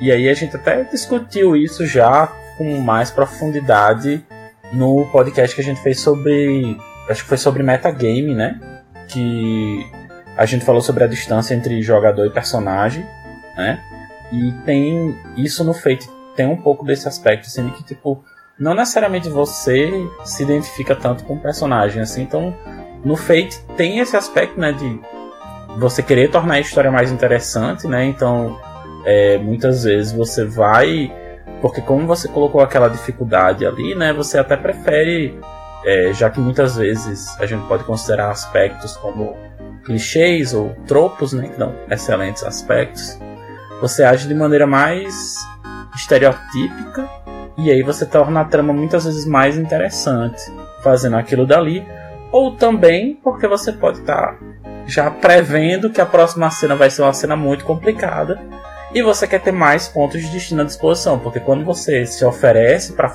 [0.00, 4.22] E aí a gente até discutiu isso já com mais profundidade
[4.72, 6.76] no podcast que a gente fez sobre,
[7.08, 8.60] acho que foi sobre metagame, né?
[9.08, 9.86] Que
[10.36, 13.06] a gente falou sobre a distância entre jogador e personagem,
[13.56, 13.80] né?
[14.30, 18.22] E tem isso no Fate tem um pouco desse aspecto, assim, que tipo
[18.58, 19.90] não necessariamente você
[20.24, 22.22] se identifica tanto com o personagem, assim.
[22.22, 22.54] Então,
[23.04, 25.00] no Fate tem esse aspecto, né, de
[25.78, 28.04] você querer tornar a história mais interessante, né?
[28.04, 28.58] Então,
[29.04, 31.12] é, muitas vezes você vai,
[31.60, 34.12] porque como você colocou aquela dificuldade ali, né?
[34.12, 35.38] Você até prefere,
[35.84, 39.36] é, já que muitas vezes a gente pode considerar aspectos como
[39.84, 41.48] clichês ou tropos, né?
[41.48, 43.18] Que dão excelentes aspectos.
[43.80, 45.36] Você age de maneira mais
[45.94, 47.08] estereotípica
[47.56, 50.40] e aí você torna a trama muitas vezes mais interessante
[50.82, 51.86] fazendo aquilo dali.
[52.30, 54.38] Ou também porque você pode estar tá
[54.86, 58.40] já prevendo que a próxima cena vai ser uma cena muito complicada.
[58.94, 61.18] E você quer ter mais pontos de destino à disposição.
[61.18, 63.14] Porque quando você se oferece para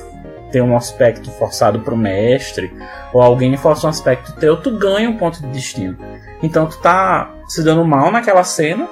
[0.51, 2.71] ter um aspecto forçado para o mestre,
[3.12, 5.97] ou alguém força um aspecto teu, tu ganha um ponto de destino.
[6.43, 8.88] Então tu tá se dando mal naquela cena,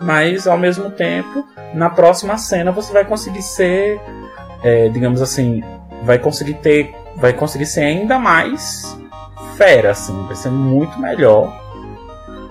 [0.00, 4.00] mas ao mesmo tempo, na próxima cena você vai conseguir ser
[4.64, 5.62] é, digamos assim,
[6.02, 8.98] vai conseguir ter, vai conseguir ser ainda mais
[9.56, 11.63] fera, assim, vai ser muito melhor.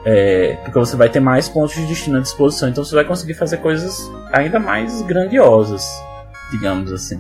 [0.06, 3.36] É, porque você vai ter mais pontos de destino à disposição, então você vai conseguir
[3.36, 5.86] fazer coisas ainda mais grandiosas,
[6.52, 7.18] digamos assim,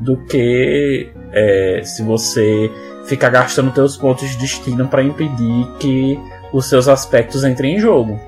[0.00, 2.70] do que é, se você
[3.06, 6.20] ficar gastando seus pontos de destino para impedir que
[6.52, 8.18] os seus aspectos entrem em jogo.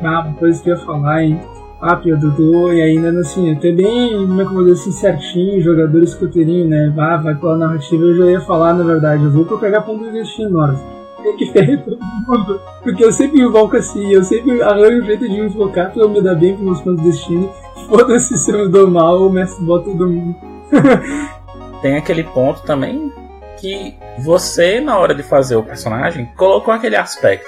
[0.00, 1.40] Ah, uma coisa que eu ia falar, hein?
[1.80, 6.30] Ah, Pedro, e ainda assim, até bem, como é que eu vou assim, certinho, eu
[6.30, 6.92] teria, né?
[6.98, 10.04] Ah, vai pela narrativa, eu já ia falar, na verdade, eu vou pra pegar ponto
[10.04, 10.97] de destino, hora.
[11.22, 12.60] Tem que ferrar todo mundo.
[12.82, 16.20] Porque eu sempre invoco assim, eu sempre arranjo um jeito de invocar pra eu me
[16.20, 17.52] dar bem com meus pontos de destino.
[17.88, 20.36] Foda-se se eu me dou mal, o mestre bota todo mundo.
[21.80, 23.12] Tem aquele ponto também
[23.56, 27.46] que você, na hora de fazer o personagem, colocou aquele aspecto.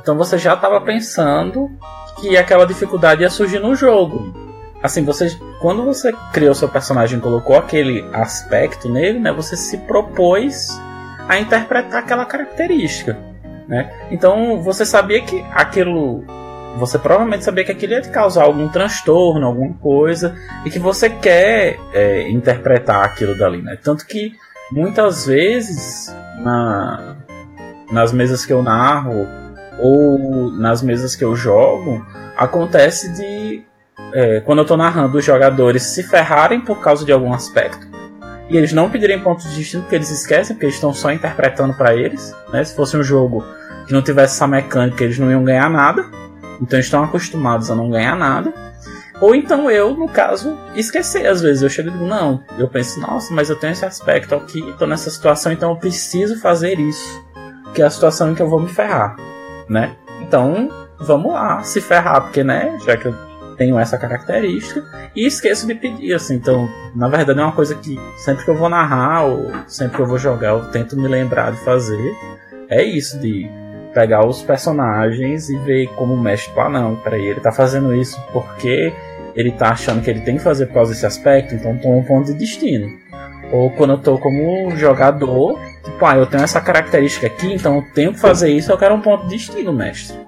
[0.00, 1.70] Então você já estava pensando
[2.20, 4.32] que aquela dificuldade ia surgir no jogo.
[4.82, 9.78] Assim, você, quando você criou seu personagem e colocou aquele aspecto nele, né, você se
[9.78, 10.68] propôs
[11.28, 13.16] a interpretar aquela característica,
[13.68, 13.90] né?
[14.10, 16.24] Então você sabia que aquilo,
[16.78, 20.34] você provavelmente sabia que aquilo ia te causar algum transtorno, alguma coisa,
[20.64, 23.78] e que você quer é, interpretar aquilo dali, né?
[23.82, 24.32] Tanto que
[24.70, 27.16] muitas vezes na,
[27.90, 29.26] nas mesas que eu narro
[29.78, 32.04] ou nas mesas que eu jogo,
[32.36, 33.62] acontece de
[34.12, 37.93] é, quando eu estou narrando os jogadores se ferrarem por causa de algum aspecto
[38.54, 41.74] e eles não pedirem pontos de destino porque eles esquecem, porque eles estão só interpretando
[41.74, 42.32] para eles.
[42.52, 42.62] Né?
[42.62, 43.44] Se fosse um jogo
[43.84, 46.06] que não tivesse essa mecânica, eles não iam ganhar nada.
[46.62, 48.54] Então eles estão acostumados a não ganhar nada.
[49.20, 51.64] Ou então eu, no caso, esquecer às vezes.
[51.64, 54.86] Eu chego e digo, não, eu penso, nossa, mas eu tenho esse aspecto aqui, estou
[54.86, 57.24] nessa situação, então eu preciso fazer isso.
[57.74, 59.16] Que é a situação em que eu vou me ferrar
[59.68, 59.96] né?
[60.20, 63.14] Então, vamos lá, se ferrar, porque, né, já que eu
[63.54, 67.98] tenho essa característica, e esqueço de pedir, assim, então, na verdade é uma coisa que
[68.18, 71.52] sempre que eu vou narrar, ou sempre que eu vou jogar, eu tento me lembrar
[71.52, 72.14] de fazer,
[72.68, 73.48] é isso, de
[73.92, 78.20] pegar os personagens e ver como mexe, tipo, ah não, peraí, ele tá fazendo isso
[78.32, 78.92] porque
[79.34, 82.04] ele tá achando que ele tem que fazer por causa desse aspecto, então toma um
[82.04, 82.88] ponto de destino.
[83.52, 87.84] Ou quando eu tô como jogador, tipo, ah, eu tenho essa característica aqui, então eu
[87.94, 90.18] tenho que fazer isso, eu quero um ponto de destino, mestre.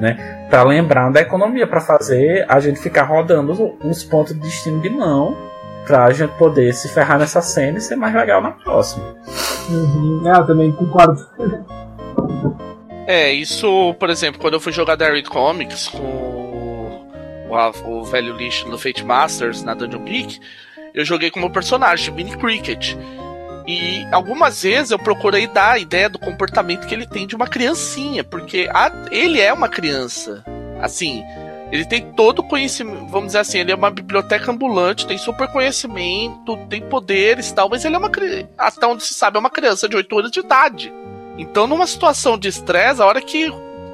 [0.00, 0.41] Né?
[0.52, 4.90] Para lembrar da economia, para fazer a gente ficar rodando uns pontos de destino de
[4.90, 5.34] mão,
[5.86, 9.02] pra gente poder se ferrar nessa cena e ser mais legal na próxima.
[9.70, 10.20] Uhum.
[10.26, 11.26] É, eu também concordo.
[13.06, 16.02] É, isso, por exemplo, quando eu fui jogar Derry Comics com
[17.48, 20.38] o, o velho lixo no Fate Masters na Dungeon Geek,
[20.92, 22.94] eu joguei como personagem, Mini Cricket.
[23.66, 27.46] E algumas vezes eu procurei dar a ideia do comportamento que ele tem de uma
[27.46, 30.44] criancinha, porque a, ele é uma criança.
[30.80, 31.22] Assim,
[31.70, 35.48] ele tem todo o conhecimento, vamos dizer assim, ele é uma biblioteca ambulante, tem super
[35.48, 38.10] conhecimento, tem poderes e tal, mas ele é uma
[38.58, 40.92] até onde se sabe, é uma criança de 8 anos de idade.
[41.38, 43.50] Então, numa situação de estresse, a hora que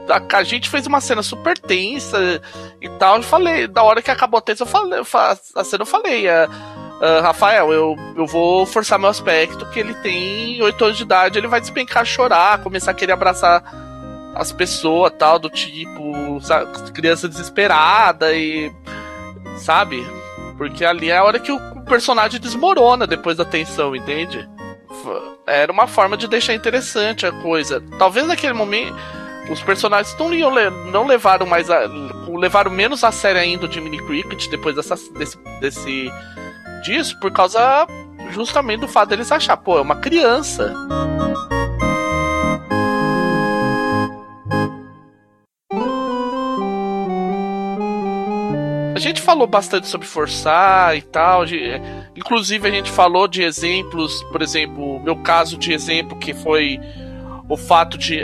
[0.09, 2.43] a, a, gente fez uma cena super tensa
[2.81, 5.01] e tal, eu falei, da hora que acabou a tensa, eu falei,
[5.55, 6.49] a cena eu falei, é,
[7.01, 11.39] Uh, Rafael, eu, eu vou forçar meu aspecto, que ele tem 8 anos de idade,
[11.39, 13.63] ele vai despencar, chorar, começar a querer abraçar
[14.35, 18.73] as pessoas tal, do tipo, sabe, criança desesperada e.
[19.59, 20.05] Sabe?
[20.57, 24.49] Porque ali é a hora que o personagem desmorona depois da tensão, entende?
[25.47, 27.83] Era uma forma de deixar interessante a coisa.
[27.99, 28.95] Talvez naquele momento
[29.51, 30.53] os personagens não, iam,
[30.91, 31.89] não levaram mais a,
[32.29, 36.13] levaram menos a sério ainda o Jiminy Cricket depois dessa, desse, desse
[36.83, 37.87] disso por causa
[38.31, 40.75] justamente do fato deles achar, pô, é uma criança.
[48.95, 51.47] A gente falou bastante sobre forçar e tal.
[51.47, 51.81] De,
[52.17, 56.81] inclusive, a gente falou de exemplos, por exemplo, meu caso de exemplo que foi
[57.49, 58.21] o fato de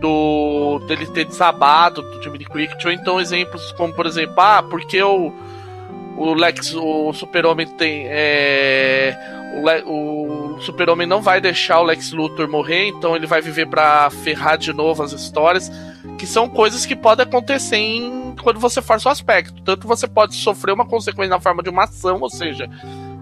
[0.00, 5.02] do dele ter desabado do Jimmy Cricket, ou então exemplos como, por exemplo, ah, porque
[5.02, 5.32] o,
[6.16, 8.06] o Lex, o Super-Homem tem.
[8.08, 9.16] É,
[9.86, 14.10] o, o Super-Homem não vai deixar o Lex Luthor morrer, então ele vai viver para
[14.10, 15.70] ferrar de novo as histórias
[16.16, 19.62] que são coisas que podem acontecer em, quando você força o aspecto.
[19.62, 22.68] Tanto você pode sofrer uma consequência na forma de uma ação, ou seja,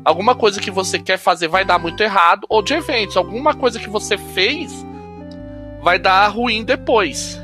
[0.04, 3.78] alguma coisa que você quer fazer vai dar muito errado, ou de eventos, alguma coisa
[3.78, 4.85] que você fez
[5.83, 7.40] vai dar ruim depois.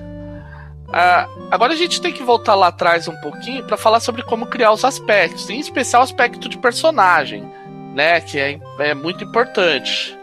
[0.91, 4.47] Uh, agora a gente tem que voltar lá atrás um pouquinho para falar sobre como
[4.47, 7.49] criar os aspectos, em especial o aspecto de personagem,
[7.95, 8.21] né?
[8.21, 10.19] Que é, é muito importante.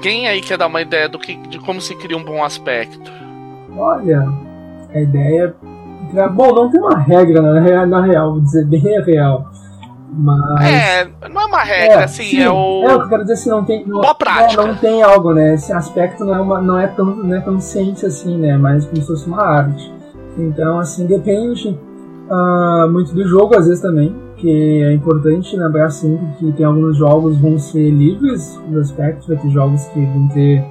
[0.00, 3.12] Quem aí quer dar uma ideia do que, de como se cria um bom aspecto?
[3.76, 4.26] Olha,
[4.94, 5.54] a ideia.
[6.14, 9.50] É, bom, não tem uma regra na, na real, vou dizer bem real.
[10.08, 10.64] Mas.
[10.64, 12.84] É, não é uma regra, é, assim, sim, é o.
[12.84, 13.86] É o que eu quero dizer assim, não tem.
[13.86, 14.62] Não, prática.
[14.62, 15.54] Não, não tem algo, né?
[15.54, 18.56] Esse aspecto não é, uma, não é, tão, não é tão ciência assim, né?
[18.56, 19.95] Mas como se fosse uma arte.
[20.38, 21.68] Então, assim, depende
[22.30, 24.14] uh, muito do jogo, às vezes também.
[24.36, 29.36] Que é importante lembrar sempre que tem alguns jogos vão ser livres dos aspectos, vai
[29.38, 30.62] ter jogos que vão ter.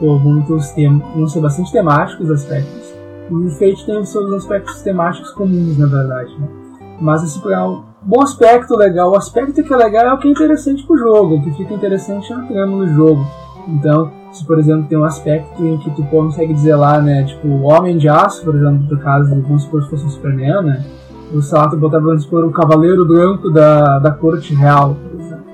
[0.00, 0.42] Pô, vão,
[0.74, 2.92] ter, vão ser bastante temáticos os aspectos.
[3.30, 6.36] E o Fate tem os seus aspectos temáticos comuns, na verdade.
[6.38, 6.48] Né?
[7.00, 10.26] Mas assim, para um bom aspecto legal, o aspecto que é legal é o que
[10.26, 13.24] é interessante pro jogo, o que fica interessante na trama do jogo.
[13.68, 17.46] Então, se por exemplo tem um aspecto em que tu consegue dizer lá, né, tipo,
[17.46, 20.84] o Homem de Aço, por exemplo, no caso, supor se fosse o Superman, né,
[21.32, 25.44] o tu botava, vamos supor, o Cavaleiro Branco da, da Corte Real, por exemplo.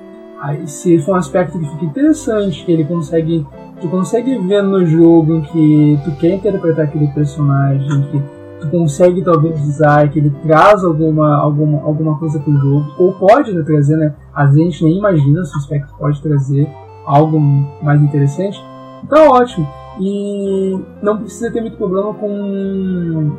[0.41, 3.47] Aí se for um aspecto que fica interessante, que ele consegue
[3.81, 8.23] tu consegue ver no jogo em que tu quer interpretar aquele personagem, que
[8.61, 13.53] tu consegue talvez usar, que ele traz alguma, alguma, alguma coisa pro jogo, ou pode
[13.53, 14.15] né, trazer, né?
[14.35, 16.69] Às vezes a gente nem imagina se o aspecto pode trazer
[17.11, 17.39] algo
[17.83, 18.63] mais interessante.
[19.05, 19.67] Então ótimo.
[19.99, 23.37] E não precisa ter muito problema com,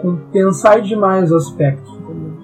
[0.00, 1.90] com pensar demais o aspecto.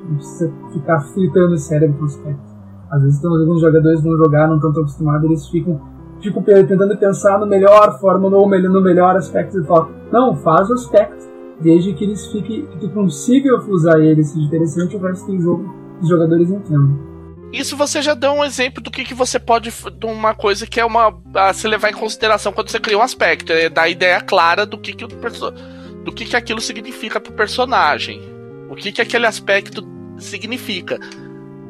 [0.08, 2.56] Não precisa ficar fritando o cérebro com o aspecto.
[2.90, 5.80] Às vezes então, alguns jogadores vão jogar, não estão tão acostumados, eles ficam
[6.20, 10.74] fico tentando pensar no melhor forma, no, no melhor aspecto e falo, não, faz o
[10.74, 11.26] aspecto,
[11.60, 15.74] desde que eles fiquem, que tu consiga usar ele, seja interessante, o resto do jogo
[16.00, 17.15] os jogadores entendam.
[17.52, 19.70] Isso você já deu um exemplo do que, que você pode.
[19.70, 21.16] de uma coisa que é uma.
[21.34, 23.52] a se levar em consideração quando você cria um aspecto.
[23.52, 28.20] É dar ideia clara do que, que, o, do que, que aquilo significa pro personagem.
[28.68, 29.86] O que, que aquele aspecto
[30.18, 30.98] significa.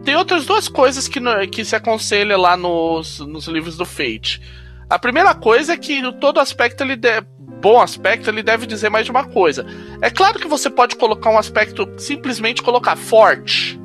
[0.05, 4.41] Tem outras duas coisas que, que se aconselha lá nos, nos livros do Fate.
[4.89, 7.21] A primeira coisa é que todo aspecto ele de,
[7.61, 9.67] bom aspecto ele deve dizer mais de uma coisa.
[10.01, 13.81] É claro que você pode colocar um aspecto simplesmente colocar forte.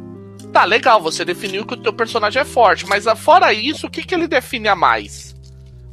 [0.52, 4.04] Tá legal, você definiu que o teu personagem é forte, mas fora isso, o que,
[4.04, 5.34] que ele define a mais?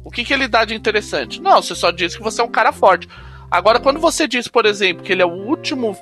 [0.03, 1.41] O que, que ele dá de interessante?
[1.41, 3.07] Não, você só diz que você é um cara forte.
[3.49, 5.97] Agora, quando você diz, por exemplo, que ele é o último,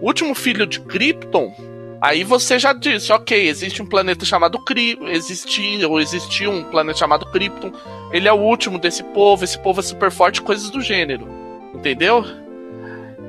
[0.00, 1.54] último filho de Krypton,
[2.02, 6.98] Aí você já disse, ok, existe um planeta chamado Krypton, existia ou existiu um planeta
[6.98, 7.70] chamado Krypton,
[8.10, 11.28] ele é o último desse povo, esse povo é super forte, coisas do gênero.
[11.72, 12.24] Entendeu?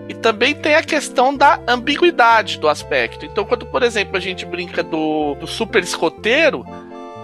[0.07, 3.25] E também tem a questão da ambiguidade do aspecto.
[3.25, 6.65] Então, quando, por exemplo, a gente brinca do, do super escoteiro,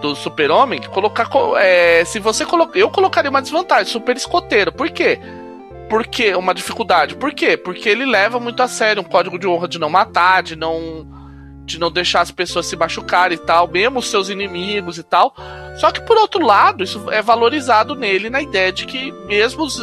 [0.02, 1.30] do super-homem, colocar.
[1.58, 2.78] É, se você colocar.
[2.80, 4.72] Eu colocaria uma desvantagem, super escoteiro.
[4.72, 5.20] Por quê?
[5.90, 7.16] Porque uma dificuldade.
[7.16, 7.58] Por quê?
[7.58, 11.08] Porque ele leva muito a sério um código de honra de não matar, de não
[11.66, 15.36] de não deixar as pessoas se machucarem e tal, mesmo os seus inimigos e tal.
[15.78, 19.78] Só que por outro lado, isso é valorizado nele na ideia de que mesmo os,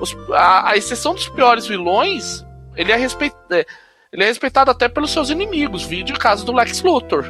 [0.00, 2.44] os, a, a, exceção dos piores vilões,
[2.76, 3.64] ele é, respeit, é,
[4.12, 7.24] ele é respeitado até pelos seus inimigos, vídeo caso do Lex Luthor.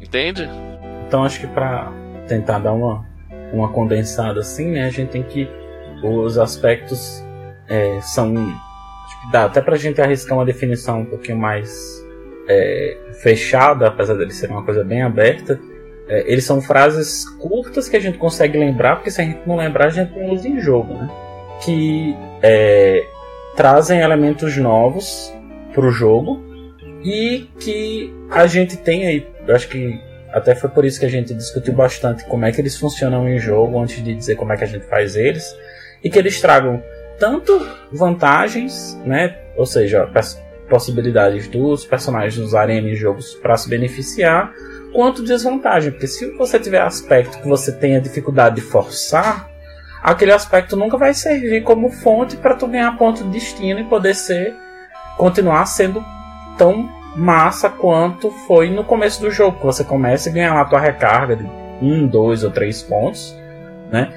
[0.00, 0.48] Entende?
[1.06, 1.92] Então acho que para
[2.28, 3.06] tentar dar uma,
[3.52, 5.48] uma condensada assim, né, a gente tem que
[6.02, 7.24] os aspectos
[7.68, 8.34] é, são
[9.30, 12.04] dá até pra gente arriscar uma definição um pouquinho mais
[12.48, 15.58] é, fechada, apesar de ser uma coisa bem aberta,
[16.08, 19.56] é, eles são frases curtas que a gente consegue lembrar, porque se a gente não
[19.56, 21.08] lembrar, a gente não usa em jogo, né?
[21.64, 23.06] Que é,
[23.56, 25.32] trazem elementos novos
[25.74, 26.42] para o jogo
[27.02, 30.00] e que a gente tem aí, acho que
[30.32, 33.38] até foi por isso que a gente discutiu bastante como é que eles funcionam em
[33.38, 35.56] jogo antes de dizer como é que a gente faz eles
[36.02, 36.82] e que eles tragam
[37.18, 40.10] tanto vantagens, né, ou seja,
[40.68, 44.52] possibilidades dos personagens usarem em jogos para se beneficiar,
[44.92, 49.50] quanto desvantagem, porque se você tiver aspecto que você tenha dificuldade de forçar,
[50.02, 54.14] aquele aspecto nunca vai servir como fonte para tu ganhar ponto de destino e poder
[54.14, 54.54] ser
[55.16, 56.04] continuar sendo
[56.58, 60.80] tão massa quanto foi no começo do jogo, você começa a ganhar lá a tua
[60.80, 61.46] recarga de
[61.80, 63.34] um, dois ou três pontos,
[63.90, 64.12] né?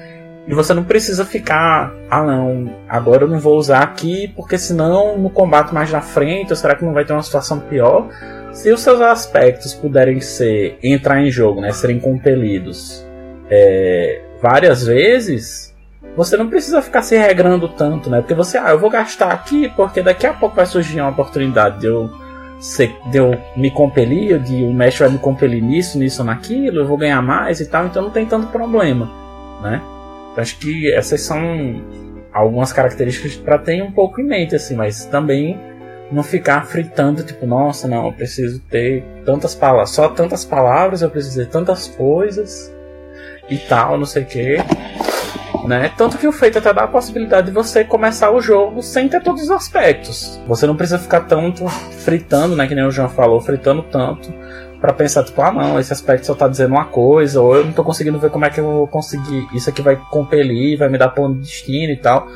[0.46, 5.16] E você não precisa ficar, ah não, agora eu não vou usar aqui, porque senão
[5.16, 8.08] no combate mais na frente, ou será que não vai ter uma situação pior?
[8.52, 13.06] Se os seus aspectos puderem ser entrar em jogo, né, serem compelidos
[13.48, 15.69] é, várias vezes,
[16.16, 18.20] você não precisa ficar se regrando tanto, né?
[18.20, 21.80] Porque você, ah, eu vou gastar aqui porque daqui a pouco vai surgir uma oportunidade
[21.80, 22.10] de eu,
[22.58, 26.86] ser, de eu me compelir, de o mestre vai me compelir nisso, nisso, naquilo, eu
[26.86, 29.10] vou ganhar mais e tal, então não tem tanto problema,
[29.62, 29.80] né?
[30.32, 31.40] Então, acho que essas são
[32.32, 35.58] algumas características para ter um pouco em mente, assim, mas também
[36.10, 41.10] não ficar fritando, tipo, nossa, não, eu preciso ter tantas palavras, só tantas palavras, eu
[41.10, 42.72] preciso ter tantas coisas
[43.48, 44.56] e tal, não sei o que
[45.70, 45.92] né?
[45.96, 49.22] Tanto que o Fate até dá a possibilidade de você começar o jogo sem ter
[49.22, 50.40] todos os aspectos.
[50.48, 52.66] Você não precisa ficar tanto fritando, né?
[52.66, 54.34] Que nem o João falou, fritando tanto
[54.80, 57.72] para pensar, tipo, ah não, esse aspecto só tá dizendo uma coisa, ou eu não
[57.72, 59.46] tô conseguindo ver como é que eu vou conseguir.
[59.54, 62.26] Isso aqui vai compelir, vai me dar ponto de destino e tal.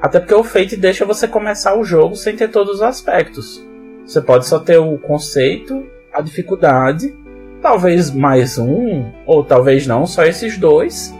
[0.00, 3.66] Até porque o Fate deixa você começar o jogo sem ter todos os aspectos.
[4.06, 7.12] Você pode só ter o conceito, a dificuldade,
[7.60, 11.12] talvez mais um, ou talvez não, só esses dois,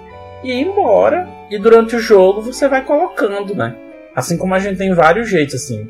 [0.44, 3.76] e ir embora e durante o jogo você vai colocando, né?
[4.14, 5.86] Assim como a gente tem vários jeitos, assim,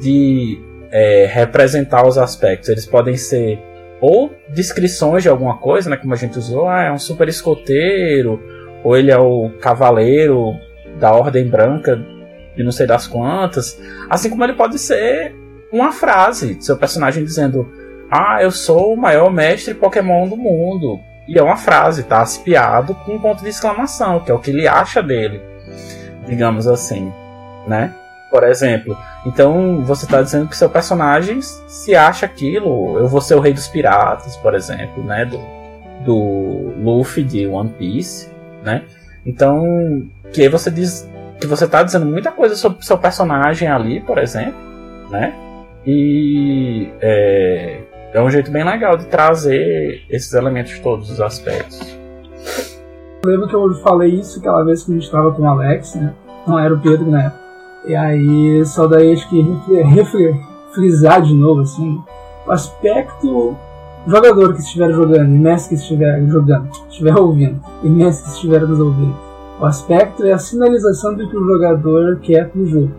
[0.00, 0.60] de
[0.90, 2.68] é, representar os aspectos.
[2.68, 3.58] Eles podem ser
[4.00, 5.96] ou descrições de alguma coisa, né?
[5.96, 8.40] Como a gente usou, ah, é um super escoteiro,
[8.84, 10.54] ou ele é o cavaleiro
[10.98, 11.96] da Ordem Branca
[12.56, 13.80] de não sei das quantas.
[14.08, 15.34] Assim como ele pode ser
[15.72, 17.68] uma frase, seu personagem dizendo:
[18.10, 20.98] Ah, eu sou o maior mestre Pokémon do mundo.
[21.28, 22.22] E é uma frase, tá?
[22.22, 25.42] Aspiado com um ponto de exclamação, que é o que ele acha dele.
[26.26, 27.12] Digamos assim,
[27.66, 27.94] né?
[28.30, 32.98] Por exemplo, então você está dizendo que seu personagem se acha aquilo.
[32.98, 35.26] Eu vou ser o rei dos piratas, por exemplo, né?
[35.26, 35.38] Do,
[36.04, 38.30] do Luffy de One Piece,
[38.62, 38.84] né?
[39.24, 41.08] Então, que aí você diz
[41.38, 44.58] que você está dizendo muita coisa sobre seu personagem ali, por exemplo,
[45.10, 45.34] né?
[45.86, 47.80] E é,
[48.12, 51.80] é um jeito bem legal de trazer esses elementos todos, os aspectos.
[53.22, 55.94] Eu lembro que eu falei isso aquela vez que a gente estava com o Alex,
[55.94, 56.14] né?
[56.46, 57.48] Não era o Pedro época.
[57.86, 59.44] E aí, só daí acho que
[59.84, 62.02] refrisar de novo, assim,
[62.46, 63.56] o aspecto
[64.06, 68.60] jogador que estiver jogando, e mestre que estiver jogando, estiver ouvindo, e mestre que estiver
[68.62, 69.16] nos ouvindo.
[69.60, 72.90] O aspecto é a sinalização do que o jogador quer pro jogo.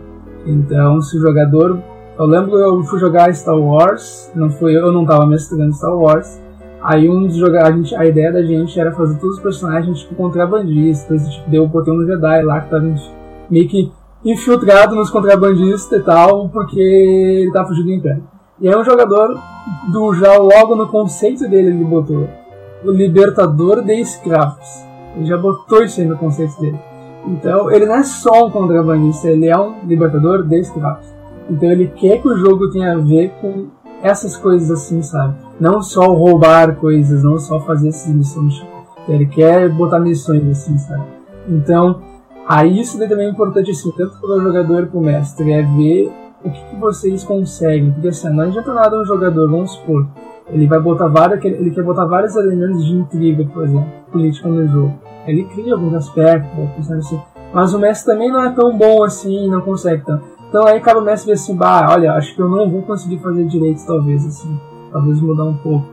[0.46, 1.82] Então, se o jogador
[2.20, 6.38] eu lembro eu fui jogar Star Wars, não fui eu, não tava mestrando Star Wars.
[6.82, 10.14] Aí um dos jogadores, a, a ideia da gente era fazer todos os personagens tipo
[10.14, 12.94] contrabandistas, tipo, deu botei um Jedi lá que tava
[13.48, 13.90] meio que
[14.22, 18.24] infiltrado nos contrabandistas e tal, porque ele tava fugindo do Império.
[18.60, 19.38] E aí um jogador
[19.90, 22.28] do já logo no conceito dele ele botou
[22.84, 24.84] o libertador de escravos.
[25.16, 26.78] Ele já botou isso aí no conceito dele.
[27.26, 31.09] Então ele não é só um contrabandista, ele é um libertador de escravos.
[31.50, 33.66] Então ele quer que o jogo tenha a ver com
[34.02, 35.34] essas coisas assim, sabe?
[35.58, 38.64] Não só roubar coisas, não só fazer essas missões.
[39.08, 41.02] Ele quer botar missões assim, sabe?
[41.48, 42.00] Então,
[42.46, 46.12] aí isso também é importante assim, tanto para o jogador como o mestre, é ver
[46.44, 47.90] o que, que, vocês conseguem.
[47.92, 50.06] Porque assim, não adianta nada um jogador, vamos supor,
[50.48, 54.66] ele vai botar várias, ele quer botar vários elementos de intriga, por exemplo, política no
[54.68, 54.94] jogo.
[55.26, 56.48] Ele cria alguns aspectos,
[57.52, 60.39] mas o mestre também não é tão bom assim, não consegue tanto.
[60.50, 63.20] Então aí acaba o mestre vê assim, bah, olha, acho que eu não vou conseguir
[63.20, 64.60] fazer direito, talvez, assim.
[64.90, 65.86] Talvez mudar um pouco.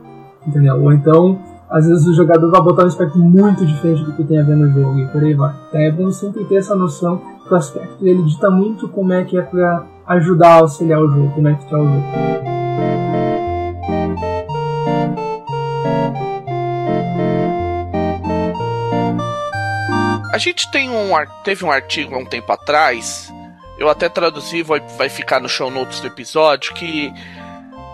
[0.44, 0.82] Entendeu?
[0.82, 1.38] Ou então,
[1.70, 4.56] às vezes o jogador vai botar um aspecto muito diferente do que tem a ver
[4.56, 5.54] no jogo e por aí vai.
[5.68, 9.22] Então é bom sempre ter essa noção que o aspecto dele dita muito como é
[9.22, 12.04] que é pra ajudar a auxiliar o jogo, como é que tá o jogo.
[20.34, 21.10] A gente tem um,
[21.44, 23.32] teve um artigo há um tempo atrás
[23.78, 27.12] eu até traduzi, vai, vai ficar no show notes do episódio, que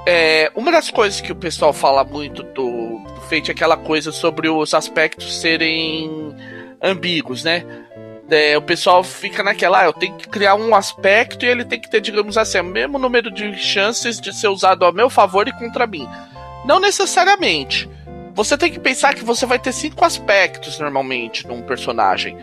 [0.07, 4.13] é, uma das coisas que o pessoal fala muito do, do Fate é aquela coisa
[4.13, 6.35] sobre os aspectos serem
[6.83, 7.65] ambíguos, né?
[8.31, 11.81] é, o pessoal fica naquela, ah, eu tenho que criar um aspecto e ele tem
[11.81, 15.47] que ter, digamos assim, o mesmo número de chances de ser usado a meu favor
[15.47, 16.09] e contra mim.
[16.65, 17.89] Não necessariamente.
[18.35, 22.37] Você tem que pensar que você vai ter cinco aspectos normalmente num personagem.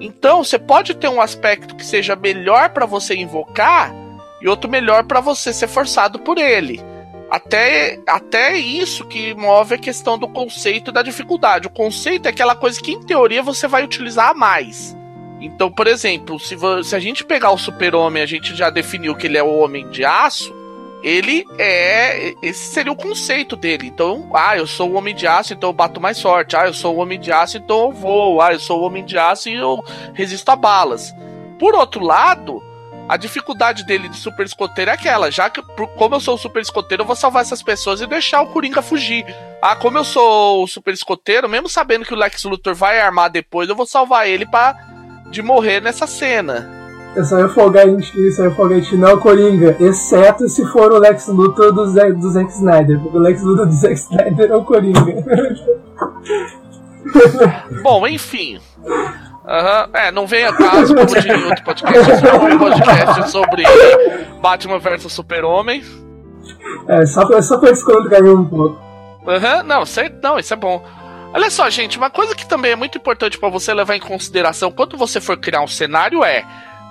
[0.00, 3.94] Então, você pode ter um aspecto que seja melhor para você invocar
[4.40, 6.80] e outro melhor para você ser forçado por ele.
[7.30, 11.66] Até, até isso que move a questão do conceito da dificuldade.
[11.66, 14.96] O conceito é aquela coisa que, em teoria, você vai utilizar a mais.
[15.40, 19.26] Então, por exemplo, se, se a gente pegar o super-homem, a gente já definiu que
[19.26, 20.54] ele é o homem de aço,
[21.02, 22.34] ele é.
[22.42, 23.86] Esse seria o conceito dele.
[23.86, 26.56] Então, ah, eu sou o homem de aço, então eu bato mais forte.
[26.56, 28.40] Ah, eu sou o homem de aço, então eu vou.
[28.40, 29.82] Ah, eu sou o homem de aço e eu
[30.14, 31.14] resisto a balas.
[31.58, 32.62] Por outro lado,
[33.08, 35.62] a dificuldade dele de super escoteiro é aquela, já que
[35.96, 38.82] como eu sou o super escoteiro, eu vou salvar essas pessoas e deixar o Coringa
[38.82, 39.24] fugir.
[39.62, 43.30] Ah, como eu sou o super escoteiro, mesmo sabendo que o Lex Luthor vai armar
[43.30, 44.76] depois, eu vou salvar ele para
[45.30, 46.75] de morrer nessa cena.
[47.16, 49.74] Eu só ia folgar em ti, só ia folgar em ti, não é o Coringa,
[49.80, 53.64] exceto se for o Lex Luthor do, Zack, do Zack Snyder, porque o Lex Luthor
[53.64, 55.00] do Zack Snyder é o Coringa.
[57.82, 58.58] Bom, enfim.
[58.84, 59.90] Uhum.
[59.94, 63.62] É, não venha caso, como diria outro podcast, um podcast sobre
[64.42, 65.82] Batman vs Super-Homem.
[66.86, 68.78] É, só pra, só pra descontrair um pouco.
[69.26, 69.62] Aham, uhum.
[69.62, 70.84] não, sei, não, isso é bom.
[71.32, 74.70] Olha só, gente, uma coisa que também é muito importante para você levar em consideração
[74.70, 76.44] quando você for criar um cenário é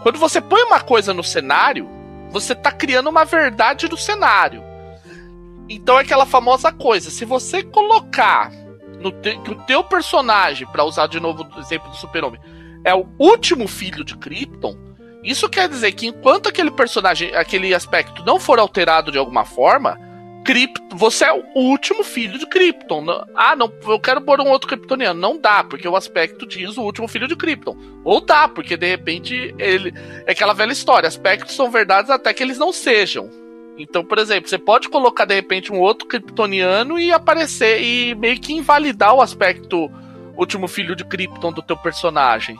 [0.06, 1.90] quando você põe uma coisa no cenário,
[2.30, 4.64] você tá criando uma verdade do cenário.
[5.68, 8.52] Então é aquela famosa coisa, se você colocar
[9.00, 12.40] no te, que o teu personagem, para usar de novo o exemplo do Super-Homem,
[12.84, 14.78] é o último filho de Krypton,
[15.24, 20.00] isso quer dizer que enquanto aquele personagem, aquele aspecto não for alterado de alguma forma,
[20.46, 23.04] Krypton, você é o último filho de Krypton.
[23.36, 25.20] Ah, não, eu quero pôr um outro Kryptoniano.
[25.20, 27.76] Não dá, porque o aspecto diz o último filho de Krypton.
[28.04, 29.92] Ou dá, porque de repente ele.
[30.26, 33.28] É aquela velha história: aspectos são verdades até que eles não sejam.
[33.78, 38.40] Então, por exemplo, você pode colocar de repente um outro Kryptoniano e aparecer e meio
[38.40, 39.90] que invalidar o aspecto
[40.38, 42.56] último filho de Krypton do teu personagem.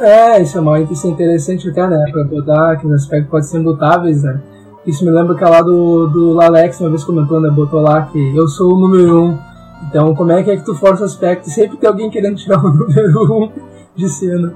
[0.00, 2.04] É, isso é, uma, isso é interessante até, né?
[2.10, 4.40] Pra botar que os aspectos podem ser mutáveis, né?
[4.86, 7.50] Isso me lembra que lá do, do Lalex uma vez comentou, né?
[7.50, 9.38] Botou lá que eu sou o número um.
[9.88, 11.48] Então, como é que é que tu força aspecto?
[11.50, 13.52] Sempre tem alguém querendo tirar o número um
[13.94, 14.54] de cena.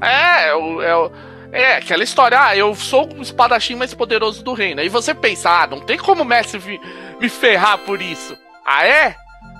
[0.00, 1.10] É, é,
[1.52, 4.80] é, é aquela história, ah, eu sou o espadachim mais poderoso do reino.
[4.80, 6.80] Aí você pensa, ah, não tem como o Messi me,
[7.20, 8.36] me ferrar por isso.
[8.66, 9.14] Ah, é?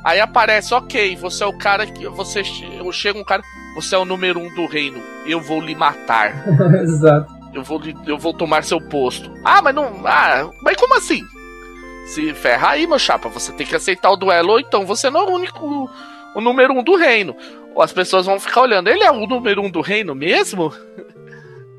[0.04, 2.08] Aí aparece, ok, você é o cara que.
[2.08, 2.42] Você
[2.92, 3.42] chega um cara.
[3.74, 5.00] Você é o número um do reino.
[5.26, 6.44] Eu vou lhe matar.
[6.82, 9.30] Exato eu vou, eu vou tomar seu posto.
[9.44, 10.02] Ah, mas não.
[10.06, 11.22] Ah, mas como assim?
[12.06, 15.20] Se ferra aí, meu chapa, você tem que aceitar o duelo, ou então você não
[15.20, 15.90] é o único.
[16.34, 17.36] O número um do reino.
[17.74, 20.72] Ou as pessoas vão ficar olhando, ele é o número um do reino mesmo?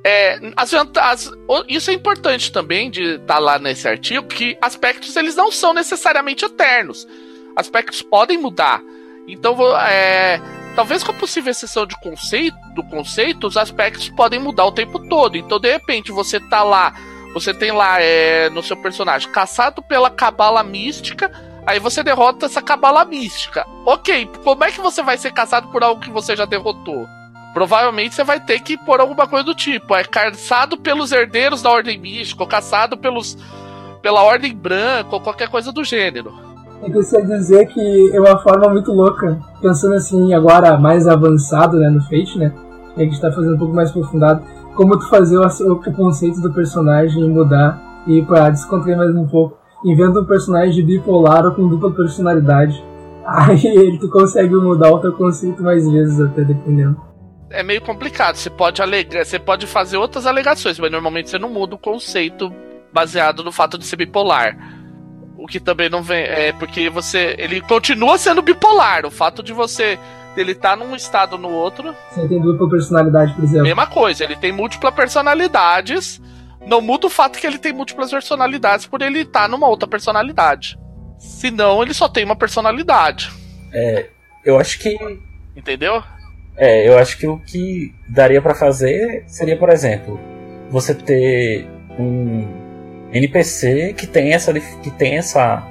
[0.02, 1.32] É, as, as,
[1.68, 5.74] isso é importante também de estar tá lá nesse artigo, que aspectos eles não são
[5.74, 7.06] necessariamente eternos.
[7.54, 8.82] Aspectos podem mudar.
[9.28, 10.40] Então, é,
[10.80, 14.98] Talvez com a possível exceção de conceito, do conceito, os aspectos podem mudar o tempo
[15.10, 15.36] todo.
[15.36, 16.94] Então, de repente, você tá lá,
[17.34, 21.30] você tem lá é, no seu personagem caçado pela cabala mística,
[21.68, 23.68] aí você derrota essa cabala mística.
[23.86, 27.06] Ok, como é que você vai ser caçado por algo que você já derrotou?
[27.54, 31.72] Provavelmente você vai ter que pôr alguma coisa do tipo, é caçado pelos herdeiros da
[31.72, 33.38] Ordem Mística, ou caçado pelos
[34.02, 36.49] pela Ordem Branca, ou qualquer coisa do gênero.
[36.82, 41.90] Eu preciso dizer que é uma forma muito louca, pensando assim, agora mais avançado né,
[41.90, 42.54] no Fate, né?
[42.96, 44.44] A gente tá fazendo um pouco mais aprofundado,
[44.76, 49.58] como tu fazer o, o conceito do personagem mudar e para descontrair mais um pouco,
[49.84, 52.82] inventa um personagem bipolar ou com dupla personalidade.
[53.28, 57.00] Aí ele, tu consegue mudar o teu conceito mais vezes, até dependendo.
[57.52, 61.50] É meio complicado, você pode alegar, você pode fazer outras alegações, mas normalmente você não
[61.50, 62.52] muda o conceito
[62.94, 64.79] baseado no fato de ser bipolar.
[65.42, 66.24] O que também não vem.
[66.24, 67.36] É porque você.
[67.38, 69.06] Ele continua sendo bipolar.
[69.06, 69.98] O fato de você.
[70.38, 71.96] Ele tá num estado no outro.
[72.12, 73.64] Você tem dupla personalidade, por exemplo.
[73.64, 76.22] Mesma coisa, ele tem múltiplas personalidades.
[76.66, 79.88] Não muda o fato que ele tem múltiplas personalidades por ele estar tá numa outra
[79.88, 80.78] personalidade.
[81.18, 83.32] Senão, ele só tem uma personalidade.
[83.74, 84.08] É.
[84.46, 84.98] Eu acho que.
[85.56, 86.04] Entendeu?
[86.56, 90.20] É, eu acho que o que daria para fazer seria, por exemplo,
[90.70, 91.68] você ter
[91.98, 92.59] um
[93.12, 95.64] NPC que tem essa que tem essa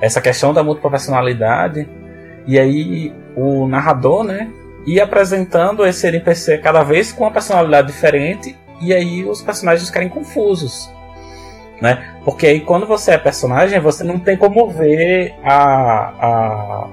[0.00, 1.88] essa questão da múltipla personalidade
[2.46, 4.48] e aí o narrador, né,
[4.86, 10.08] ia apresentando esse NPC cada vez com uma personalidade diferente e aí os personagens ficarem
[10.08, 10.90] confusos,
[11.80, 12.14] né?
[12.24, 15.58] Porque aí quando você é personagem você não tem como ver a,
[16.26, 16.88] a,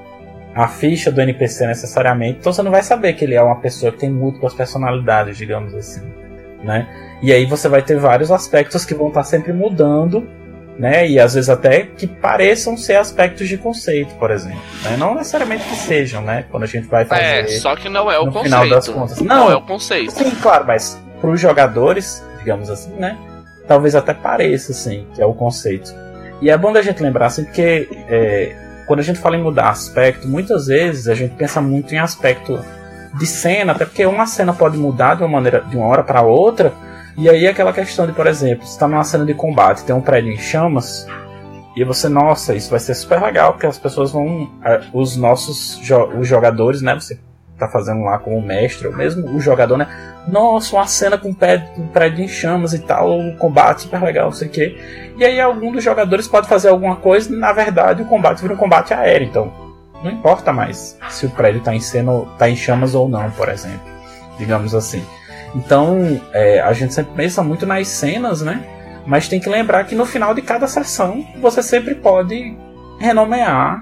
[0.56, 3.92] a ficha do NPC necessariamente, então você não vai saber que ele é uma pessoa
[3.92, 6.02] que tem múltiplas personalidades, digamos assim,
[6.66, 6.88] né?
[7.22, 10.28] E aí você vai ter vários aspectos que vão estar sempre mudando,
[10.78, 11.08] né?
[11.08, 14.98] E às vezes até que pareçam ser aspectos de conceito, por exemplo, né?
[14.98, 16.46] Não necessariamente que sejam, né?
[16.52, 17.24] Quando a gente vai fazer.
[17.24, 18.44] É, só que não é o no conceito.
[18.44, 19.22] final das contas.
[19.22, 20.12] Não, Não, é o conceito.
[20.12, 23.18] Sim, claro, mas para os jogadores, digamos assim, né?
[23.68, 25.96] Talvez até pareça, assim, que é o conceito.
[26.42, 29.70] E é bom da gente lembrar, assim, porque é, quando a gente fala em mudar
[29.70, 32.60] aspecto, muitas vezes a gente pensa muito em aspecto
[33.18, 36.22] de cena, até porque uma cena pode mudar de uma maneira, de uma hora para
[36.22, 36.74] outra.
[37.18, 40.32] E aí aquela questão de, por exemplo, está numa cena de combate, tem um prédio
[40.34, 41.08] em chamas,
[41.76, 44.50] e você, nossa, isso vai ser super legal, porque as pessoas vão.
[44.64, 46.94] eh, Os nossos jo- os jogadores, né?
[46.96, 47.20] Você
[47.58, 49.88] tá fazendo lá com o mestre, ou mesmo o jogador, né?
[50.28, 54.32] Nossa, uma cena com um prédio em chamas e tal, um combate super legal, não
[54.34, 54.78] sei o quê.
[55.18, 58.58] E aí algum dos jogadores pode fazer alguma coisa, na verdade o combate vira um
[58.58, 59.54] combate aéreo, então
[60.06, 61.80] não importa mais se o prédio tá em
[62.38, 63.82] tá em chamas ou não, por exemplo.
[64.38, 65.04] Digamos assim.
[65.56, 68.64] Então, é, a gente sempre pensa muito nas cenas, né?
[69.08, 72.56] Mas tem que lembrar que no final de cada sessão você sempre pode
[73.00, 73.82] renomear,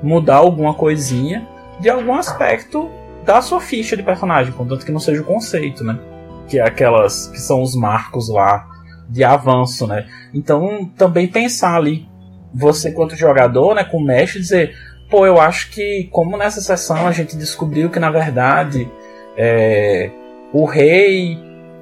[0.00, 1.46] mudar alguma coisinha
[1.80, 2.88] de algum aspecto
[3.24, 5.98] da sua ficha de personagem, contanto que não seja o conceito, né?
[6.46, 8.64] Que é aquelas que são os marcos lá
[9.08, 10.06] de avanço, né?
[10.32, 12.06] Então também pensar ali,
[12.52, 14.76] você quanto jogador, né, com o mestre, dizer,
[15.08, 18.88] pô, eu acho que como nessa sessão a gente descobriu que na verdade
[19.36, 20.10] é,
[20.52, 21.38] o rei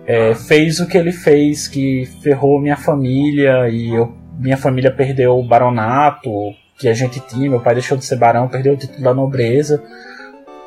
[0.06, 5.38] é, fez o que ele fez, que ferrou minha família e eu, minha família perdeu
[5.38, 6.30] o baronato
[6.76, 9.82] que a gente tinha, meu pai deixou de ser barão, perdeu o título da nobreza,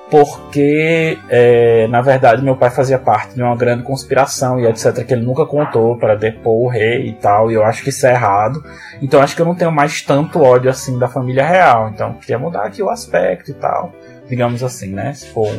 [0.10, 5.14] porque é, na verdade meu pai fazia parte de uma grande conspiração e etc que
[5.14, 8.12] ele nunca contou para depor o rei e tal, e eu acho que isso é
[8.12, 8.64] errado.
[9.02, 12.38] Então acho que eu não tenho mais tanto ódio assim da família real, então queria
[12.38, 13.94] mudar aqui o aspecto e tal,
[14.28, 15.14] digamos assim, né?
[15.14, 15.52] Se for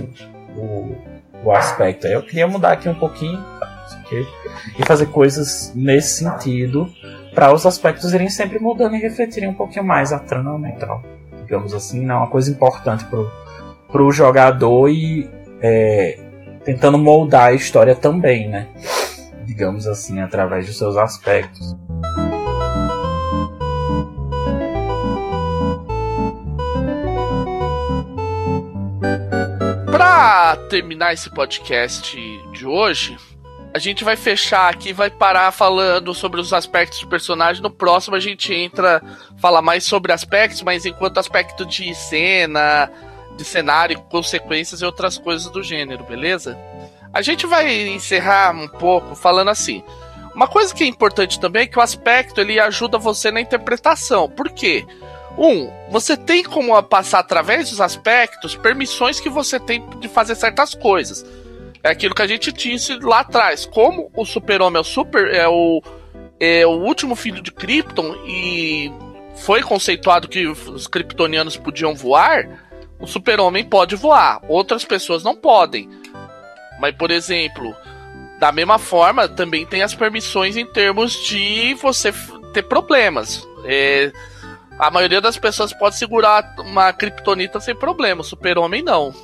[0.56, 0.94] o,
[1.44, 3.44] o aspecto, eu queria mudar aqui um pouquinho
[4.78, 6.88] e fazer coisas nesse sentido
[7.34, 11.02] para os aspectos irem sempre mudando e refletirem um pouquinho mais a trama e tal.
[11.42, 13.30] Digamos assim, não é uma coisa importante pro,
[13.96, 15.26] pro jogador e
[15.62, 16.18] é,
[16.62, 18.68] tentando moldar a história também, né?
[19.46, 21.74] Digamos assim, através dos seus aspectos.
[29.90, 32.14] Pra terminar esse podcast
[32.52, 33.16] de hoje,
[33.72, 37.62] a gente vai fechar aqui, vai parar falando sobre os aspectos do personagem.
[37.62, 39.02] No próximo a gente entra
[39.38, 42.90] falar mais sobre aspectos, mas enquanto aspecto de cena,
[43.36, 46.58] de cenário, consequências e outras coisas do gênero, beleza?
[47.12, 49.82] A gente vai encerrar um pouco falando assim.
[50.34, 54.28] Uma coisa que é importante também é que o aspecto ele ajuda você na interpretação.
[54.28, 54.84] Por quê?
[55.38, 60.74] Um, você tem como passar através dos aspectos permissões que você tem de fazer certas
[60.74, 61.24] coisas.
[61.82, 63.64] É aquilo que a gente disse lá atrás.
[63.64, 65.32] Como o super-homem é o super.
[65.34, 65.82] É o,
[66.38, 68.92] é o último filho de Krypton e
[69.36, 72.65] foi conceituado que os kryptonianos podiam voar,
[72.98, 74.40] o super-homem pode voar.
[74.48, 75.88] Outras pessoas não podem.
[76.78, 77.74] Mas, por exemplo,
[78.38, 82.12] da mesma forma, também tem as permissões em termos de você
[82.52, 83.46] ter problemas.
[83.64, 84.12] É,
[84.78, 89.14] a maioria das pessoas pode segurar uma kryptonita sem problema, o super-homem não.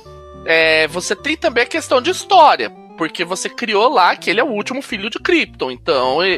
[0.45, 4.43] É, você tem também a questão de história, porque você criou lá que ele é
[4.43, 6.35] o último filho de Krypton, então é,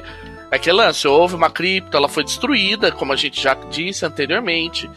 [0.52, 4.90] é aquele lance, houve uma Krypton, ela foi destruída, como a gente já disse anteriormente.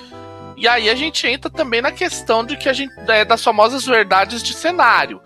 [0.58, 3.86] E aí a gente entra também na questão de que a gente é, das famosas
[3.86, 5.20] verdades de cenário.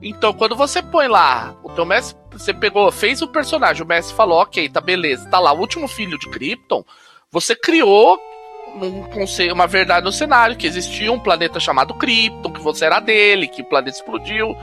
[0.00, 4.16] Então, quando você põe lá, o teu mestre, você pegou, fez o personagem, o mestre
[4.16, 6.82] falou, ok, tá beleza, tá lá, o último filho de Krypton,
[7.30, 8.18] você criou
[8.74, 12.98] um conceito, uma verdade no cenário, que existia um planeta chamado Krypton, que você era
[12.98, 14.56] dele, que o planeta explodiu,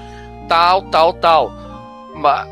[0.47, 1.53] tal, tal, tal.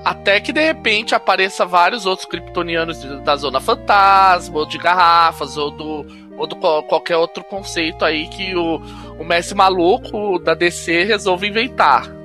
[0.06, 5.72] Até que de repente apareça vários outros kryptonianos da Zona Fantasma, ou de garrafas, ou
[5.72, 6.06] do,
[6.38, 8.78] ou do qual- qualquer outro conceito aí que o,
[9.20, 12.18] o mestre maluco da DC resolve inventar.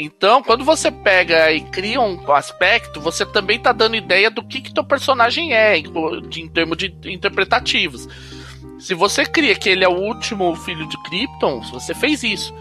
[0.00, 4.60] Então, quando você pega e cria um aspecto, você também tá dando ideia do que
[4.60, 5.86] que teu personagem é, em,
[6.36, 8.08] em termos de interpretativos.
[8.78, 12.54] Se você cria que ele é o último filho de Krypton, você fez isso.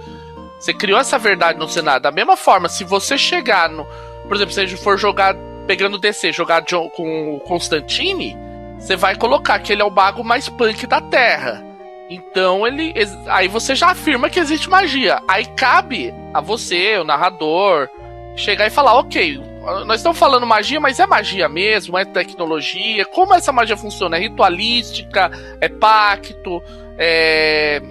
[0.60, 2.02] Você criou essa verdade no cenário.
[2.02, 3.86] Da mesma forma, se você chegar no.
[4.28, 5.36] Por exemplo, se a gente for jogar,
[5.68, 8.36] pegando DC, jogar com o Constantine,
[8.78, 11.64] você vai colocar que ele é o mago mais punk da Terra.
[12.10, 12.94] Então ele.
[13.28, 15.22] Aí você já afirma que existe magia.
[15.28, 17.90] Aí cabe a você, o narrador,
[18.36, 19.42] chegar e falar, ok,
[19.86, 23.04] nós estamos falando magia, mas é magia mesmo, é tecnologia.
[23.06, 24.16] Como essa magia funciona?
[24.16, 26.62] É ritualística, é pacto,
[26.98, 27.82] é.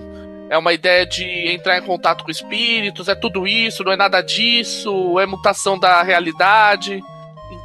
[0.48, 4.22] É uma ideia de entrar em contato com espíritos, é tudo isso, não é nada
[4.22, 7.02] disso, é mutação da realidade.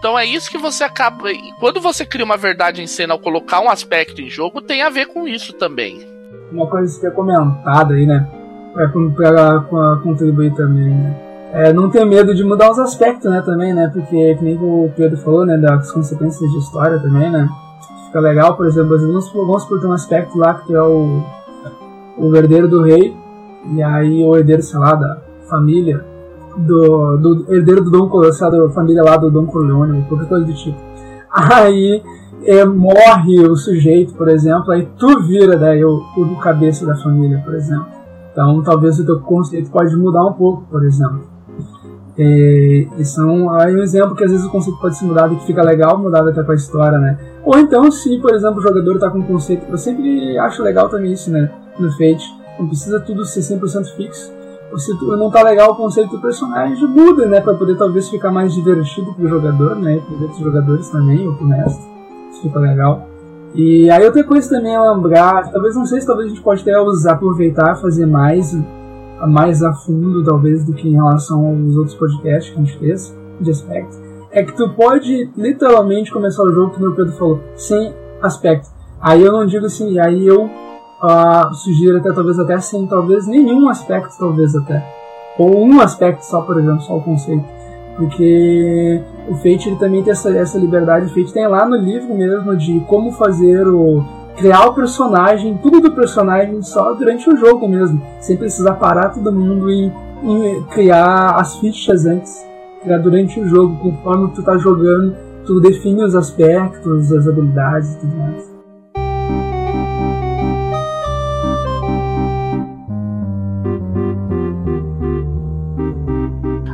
[0.02, 1.32] Então é isso que você acaba.
[1.32, 4.82] E quando você cria uma verdade em cena ao colocar um aspecto em jogo, tem
[4.82, 6.04] a ver com isso também.
[6.52, 8.28] Uma coisa que é comentada aí, né?
[8.74, 11.16] Pra, pra, contribuir também, né?
[11.54, 13.92] É, não ter medo de mudar os aspectos, né, também, né?
[13.94, 17.48] Porque, que nem o Pedro falou, né, das consequências de história também, né?
[18.08, 21.22] Fica legal, por exemplo, vamos, vamos por ter um aspecto lá que é o
[22.18, 23.16] o herdeiro do rei,
[23.76, 26.06] e aí o herdeiro, sei lá, da família,
[26.58, 30.54] do, do herdeiro do Dom Corleone, da família lá do Dom Corleone, qualquer coisa do
[30.54, 30.78] tipo.
[31.30, 32.04] Aí
[32.46, 37.42] é, morre o sujeito, por exemplo, aí tu vira daí o, o cabeça da família,
[37.44, 37.88] por exemplo.
[38.32, 41.30] Então talvez o teu conceito pode mudar um pouco, por exemplo.
[42.18, 45.46] É, são aí um exemplo que às vezes o conceito pode ser mudado e que
[45.46, 47.18] fica legal, mudado até com a história, né?
[47.44, 50.90] Ou então, se, por exemplo, o jogador está com um conceito, eu sempre acho legal
[50.90, 51.50] também isso, né?
[51.80, 52.24] No Fate,
[52.60, 54.32] não precisa tudo ser 100% fixo.
[54.78, 57.42] Se não tá legal o conceito do personagem, muda, né?
[57.42, 60.02] Pra poder talvez ficar mais divertido pro jogador, né?
[60.06, 61.86] Para outros jogadores também, ou pro mestre.
[62.32, 63.08] Isso fica legal.
[63.54, 66.62] E aí outra coisa também é lembrar, talvez não sei se talvez a gente pode
[66.62, 68.56] até usar, aproveitar, fazer mais
[69.28, 73.16] mais a fundo, talvez, do que em relação aos outros podcasts que a gente fez
[73.40, 74.00] de aspectos,
[74.32, 78.70] é que tu pode literalmente começar o jogo, que o Pedro falou, sem aspecto.
[79.00, 80.50] Aí eu não digo assim, aí eu
[81.02, 84.84] uh, sugiro até talvez até sem talvez nenhum aspecto, talvez até.
[85.38, 87.46] Ou um aspecto só, por exemplo, só o conceito.
[87.98, 91.06] Porque o Fate ele também tem essa, essa liberdade.
[91.06, 94.04] O Fate tem lá no livro mesmo de como fazer o
[94.38, 99.32] criar o personagem, tudo do personagem só durante o jogo mesmo, sem precisar parar todo
[99.32, 99.92] mundo e,
[100.24, 102.44] e criar as fichas antes,
[102.82, 108.00] criar durante o jogo, conforme tu tá jogando, tu define os aspectos, as habilidades e
[108.00, 108.52] tudo mais.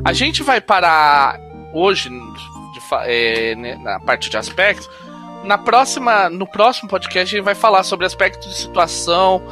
[0.07, 1.37] A gente vai parar
[1.73, 4.89] hoje de, é, né, na parte de aspectos.
[5.43, 9.43] Na próxima, no próximo podcast a gente vai falar sobre aspecto de situação,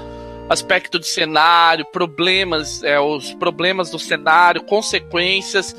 [0.47, 5.76] aspecto de cenário, problemas, é, os problemas do cenário, consequências.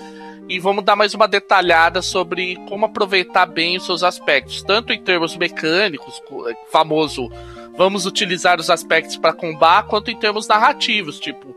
[0.46, 5.02] E vamos dar mais uma detalhada sobre como aproveitar bem os seus aspectos, tanto em
[5.02, 6.22] termos mecânicos,
[6.70, 7.30] famoso
[7.78, 11.54] vamos utilizar os aspectos para combar, quanto em termos narrativos, tipo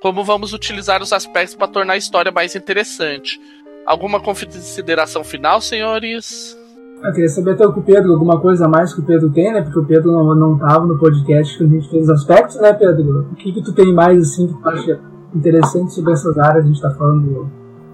[0.00, 3.40] como vamos utilizar os aspectos para tornar a história mais interessante.
[3.86, 6.56] Alguma consideração final, senhores?
[7.02, 9.52] Eu queria saber até com o Pedro alguma coisa a mais que o Pedro tem,
[9.52, 9.62] né?
[9.62, 12.72] Porque o Pedro não, não tava no podcast que a gente fez os aspectos, né,
[12.72, 13.28] Pedro?
[13.32, 15.00] O que, que tu tem mais, assim, que tu acha
[15.34, 16.64] interessante sobre essas áreas?
[16.64, 17.50] A gente tá falando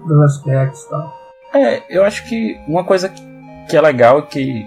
[0.07, 1.13] dos aspectos e tal.
[1.53, 3.09] É, eu acho que uma coisa
[3.69, 4.65] que é legal, que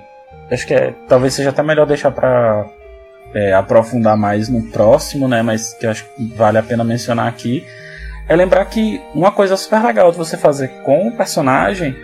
[0.50, 2.64] acho que é, talvez seja até melhor deixar pra
[3.34, 5.42] é, aprofundar mais no próximo, né?
[5.42, 7.64] Mas que eu acho que vale a pena mencionar aqui,
[8.28, 11.96] é lembrar que uma coisa super legal de você fazer com o personagem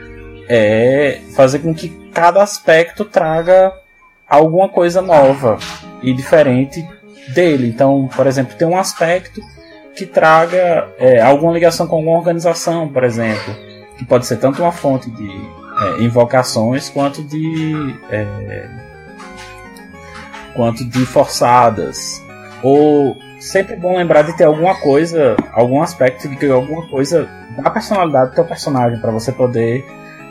[0.49, 3.73] é fazer com que cada aspecto traga
[4.29, 5.59] alguma coisa nova
[6.03, 6.87] e diferente
[7.35, 7.69] dele.
[7.69, 9.41] Então, por exemplo, tem um aspecto
[9.95, 13.55] que traga é, alguma ligação com alguma organização, por exemplo,
[13.97, 18.69] que pode ser tanto uma fonte de é, invocações quanto de é,
[20.55, 22.23] quanto de forçadas.
[22.63, 28.31] Ou sempre bom lembrar de ter alguma coisa, algum aspecto de alguma coisa da personalidade
[28.31, 29.85] do teu personagem para você poder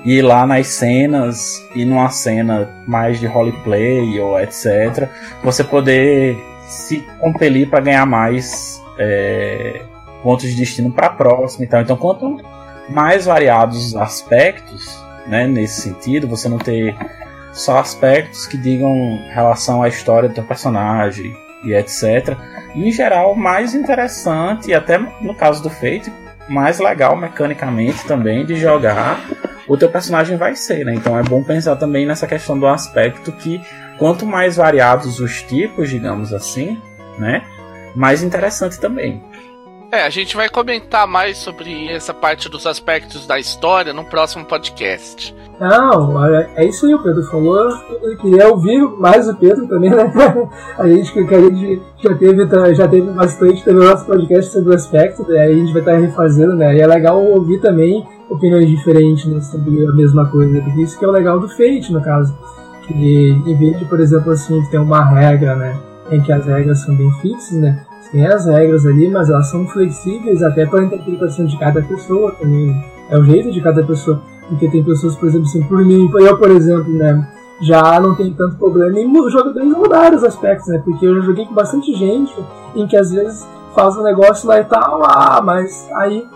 [0.04, 5.08] ir lá nas cenas e numa cena mais de roleplay ou etc,
[5.44, 9.82] você poder se compelir para ganhar mais é,
[10.22, 11.82] pontos de destino para a próxima e tal.
[11.82, 12.42] Então, quanto
[12.90, 16.96] mais variados os aspectos, né, nesse sentido, você não ter
[17.54, 22.36] só aspectos que digam relação à história do personagem e etc.
[22.76, 26.12] E, em geral, mais interessante e até no caso do Fate,
[26.50, 29.20] mais legal mecanicamente também de jogar
[29.68, 30.94] o teu personagem vai ser, né?
[30.94, 33.62] Então é bom pensar também nessa questão do aspecto que
[33.98, 36.82] quanto mais variados os tipos, digamos assim,
[37.18, 37.44] né?
[37.96, 39.24] Mais interessante também.
[39.94, 44.44] É, a gente vai comentar mais sobre essa parte dos aspectos da história no próximo
[44.44, 45.36] podcast.
[45.60, 47.70] Não, é isso aí, o Pedro falou.
[48.02, 50.12] Eu queria ouvir mais o Pedro também, né?
[50.80, 54.72] A gente, que a gente já teve, já teve bastante também o nosso podcast sobre
[54.72, 55.42] o aspecto, né?
[55.42, 56.76] aí a gente vai estar refazendo, né?
[56.76, 60.60] E é legal ouvir também opiniões diferentes né, sobre a mesma coisa.
[60.60, 62.36] Porque isso que é o legal do Fate, no caso.
[62.88, 65.80] Que em vez de, por exemplo, assim, ter uma regra, né?
[66.10, 67.86] Em que as regras são bem fixas, né?
[68.14, 72.32] Tem as regras ali, mas elas são flexíveis até para a interpretação de cada pessoa
[72.40, 72.80] também.
[73.10, 74.22] É o jeito de cada pessoa.
[74.48, 77.28] Porque tem pessoas, por exemplo, assim, por mim, eu, por exemplo, né?
[77.60, 80.80] Já não tem tanto problema em jogadores mudaram os aspectos, né?
[80.86, 82.32] Porque eu já joguei com bastante gente
[82.76, 86.28] em que às vezes faz um negócio lá e tal, ah, mas aí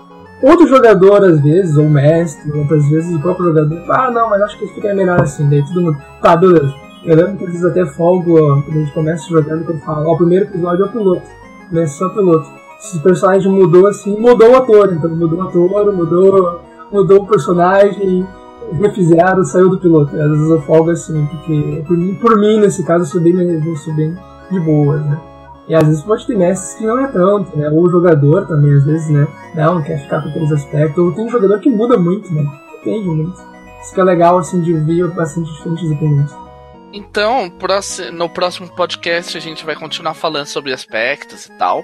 [0.41, 4.57] outro jogador às vezes, ou mestre, outras vezes o próprio jogador, ah não, mas acho
[4.57, 6.73] que fica melhor assim, daí todo mundo, tá, beleza.
[7.03, 10.17] Eu lembro que eles até folgo quando a gente começa jogando, quando fala, ó, o
[10.17, 11.21] primeiro episódio é o piloto,
[11.69, 12.47] começa só piloto.
[12.79, 16.61] Se o personagem mudou assim, mudou o ator, então mudou o ator, mudou,
[16.91, 18.25] mudou o personagem,
[18.73, 20.15] refizeram, saiu do piloto.
[20.15, 23.33] Às vezes eu folgo assim, porque por mim, por mim nesse caso, eu sou bem,
[23.35, 24.15] eu sou bem
[24.51, 25.19] de boas, né?
[25.67, 27.69] E às vezes pode ter mestres que não é tanto, né?
[27.69, 29.27] Ou o jogador também, às vezes, né?
[29.53, 31.03] Não, quer ficar com aqueles aspectos.
[31.03, 32.45] Ou tem um jogador que muda muito, né?
[32.71, 33.35] Depende muito.
[33.81, 36.46] Isso que é legal, assim, de ver bastante diferentes opiniões.
[36.93, 37.51] Então,
[38.13, 41.83] no próximo podcast a gente vai continuar falando sobre aspectos e tal.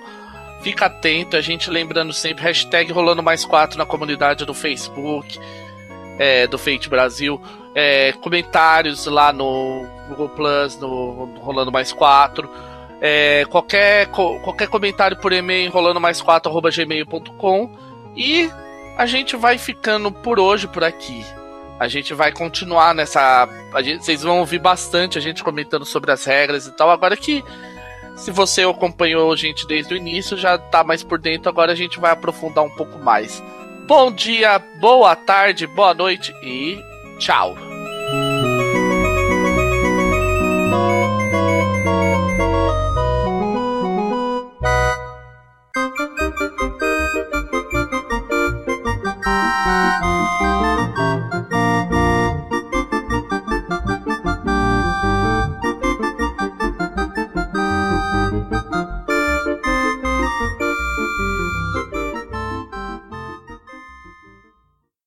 [0.61, 5.37] Fica atento, a gente lembrando sempre, hashtag rolando mais quatro na comunidade do Facebook,
[6.17, 7.41] é, do Fate Brasil.
[7.75, 12.49] É, comentários lá no Google Plus, no, Rolando Mais 4.
[13.01, 17.69] É, qualquer, qualquer comentário por e-mail rolando mais 4 gmail.com
[18.15, 18.49] e
[18.97, 21.25] a gente vai ficando por hoje por aqui.
[21.79, 23.47] A gente vai continuar nessa.
[23.81, 26.89] Gente, vocês vão ouvir bastante a gente comentando sobre as regras e tal.
[26.89, 27.43] Agora que
[28.15, 31.75] se você acompanhou a gente desde o início, já tá mais por dentro, agora a
[31.75, 33.43] gente vai aprofundar um pouco mais.
[33.87, 36.77] Bom dia, boa tarde, boa noite e
[37.19, 37.55] tchau!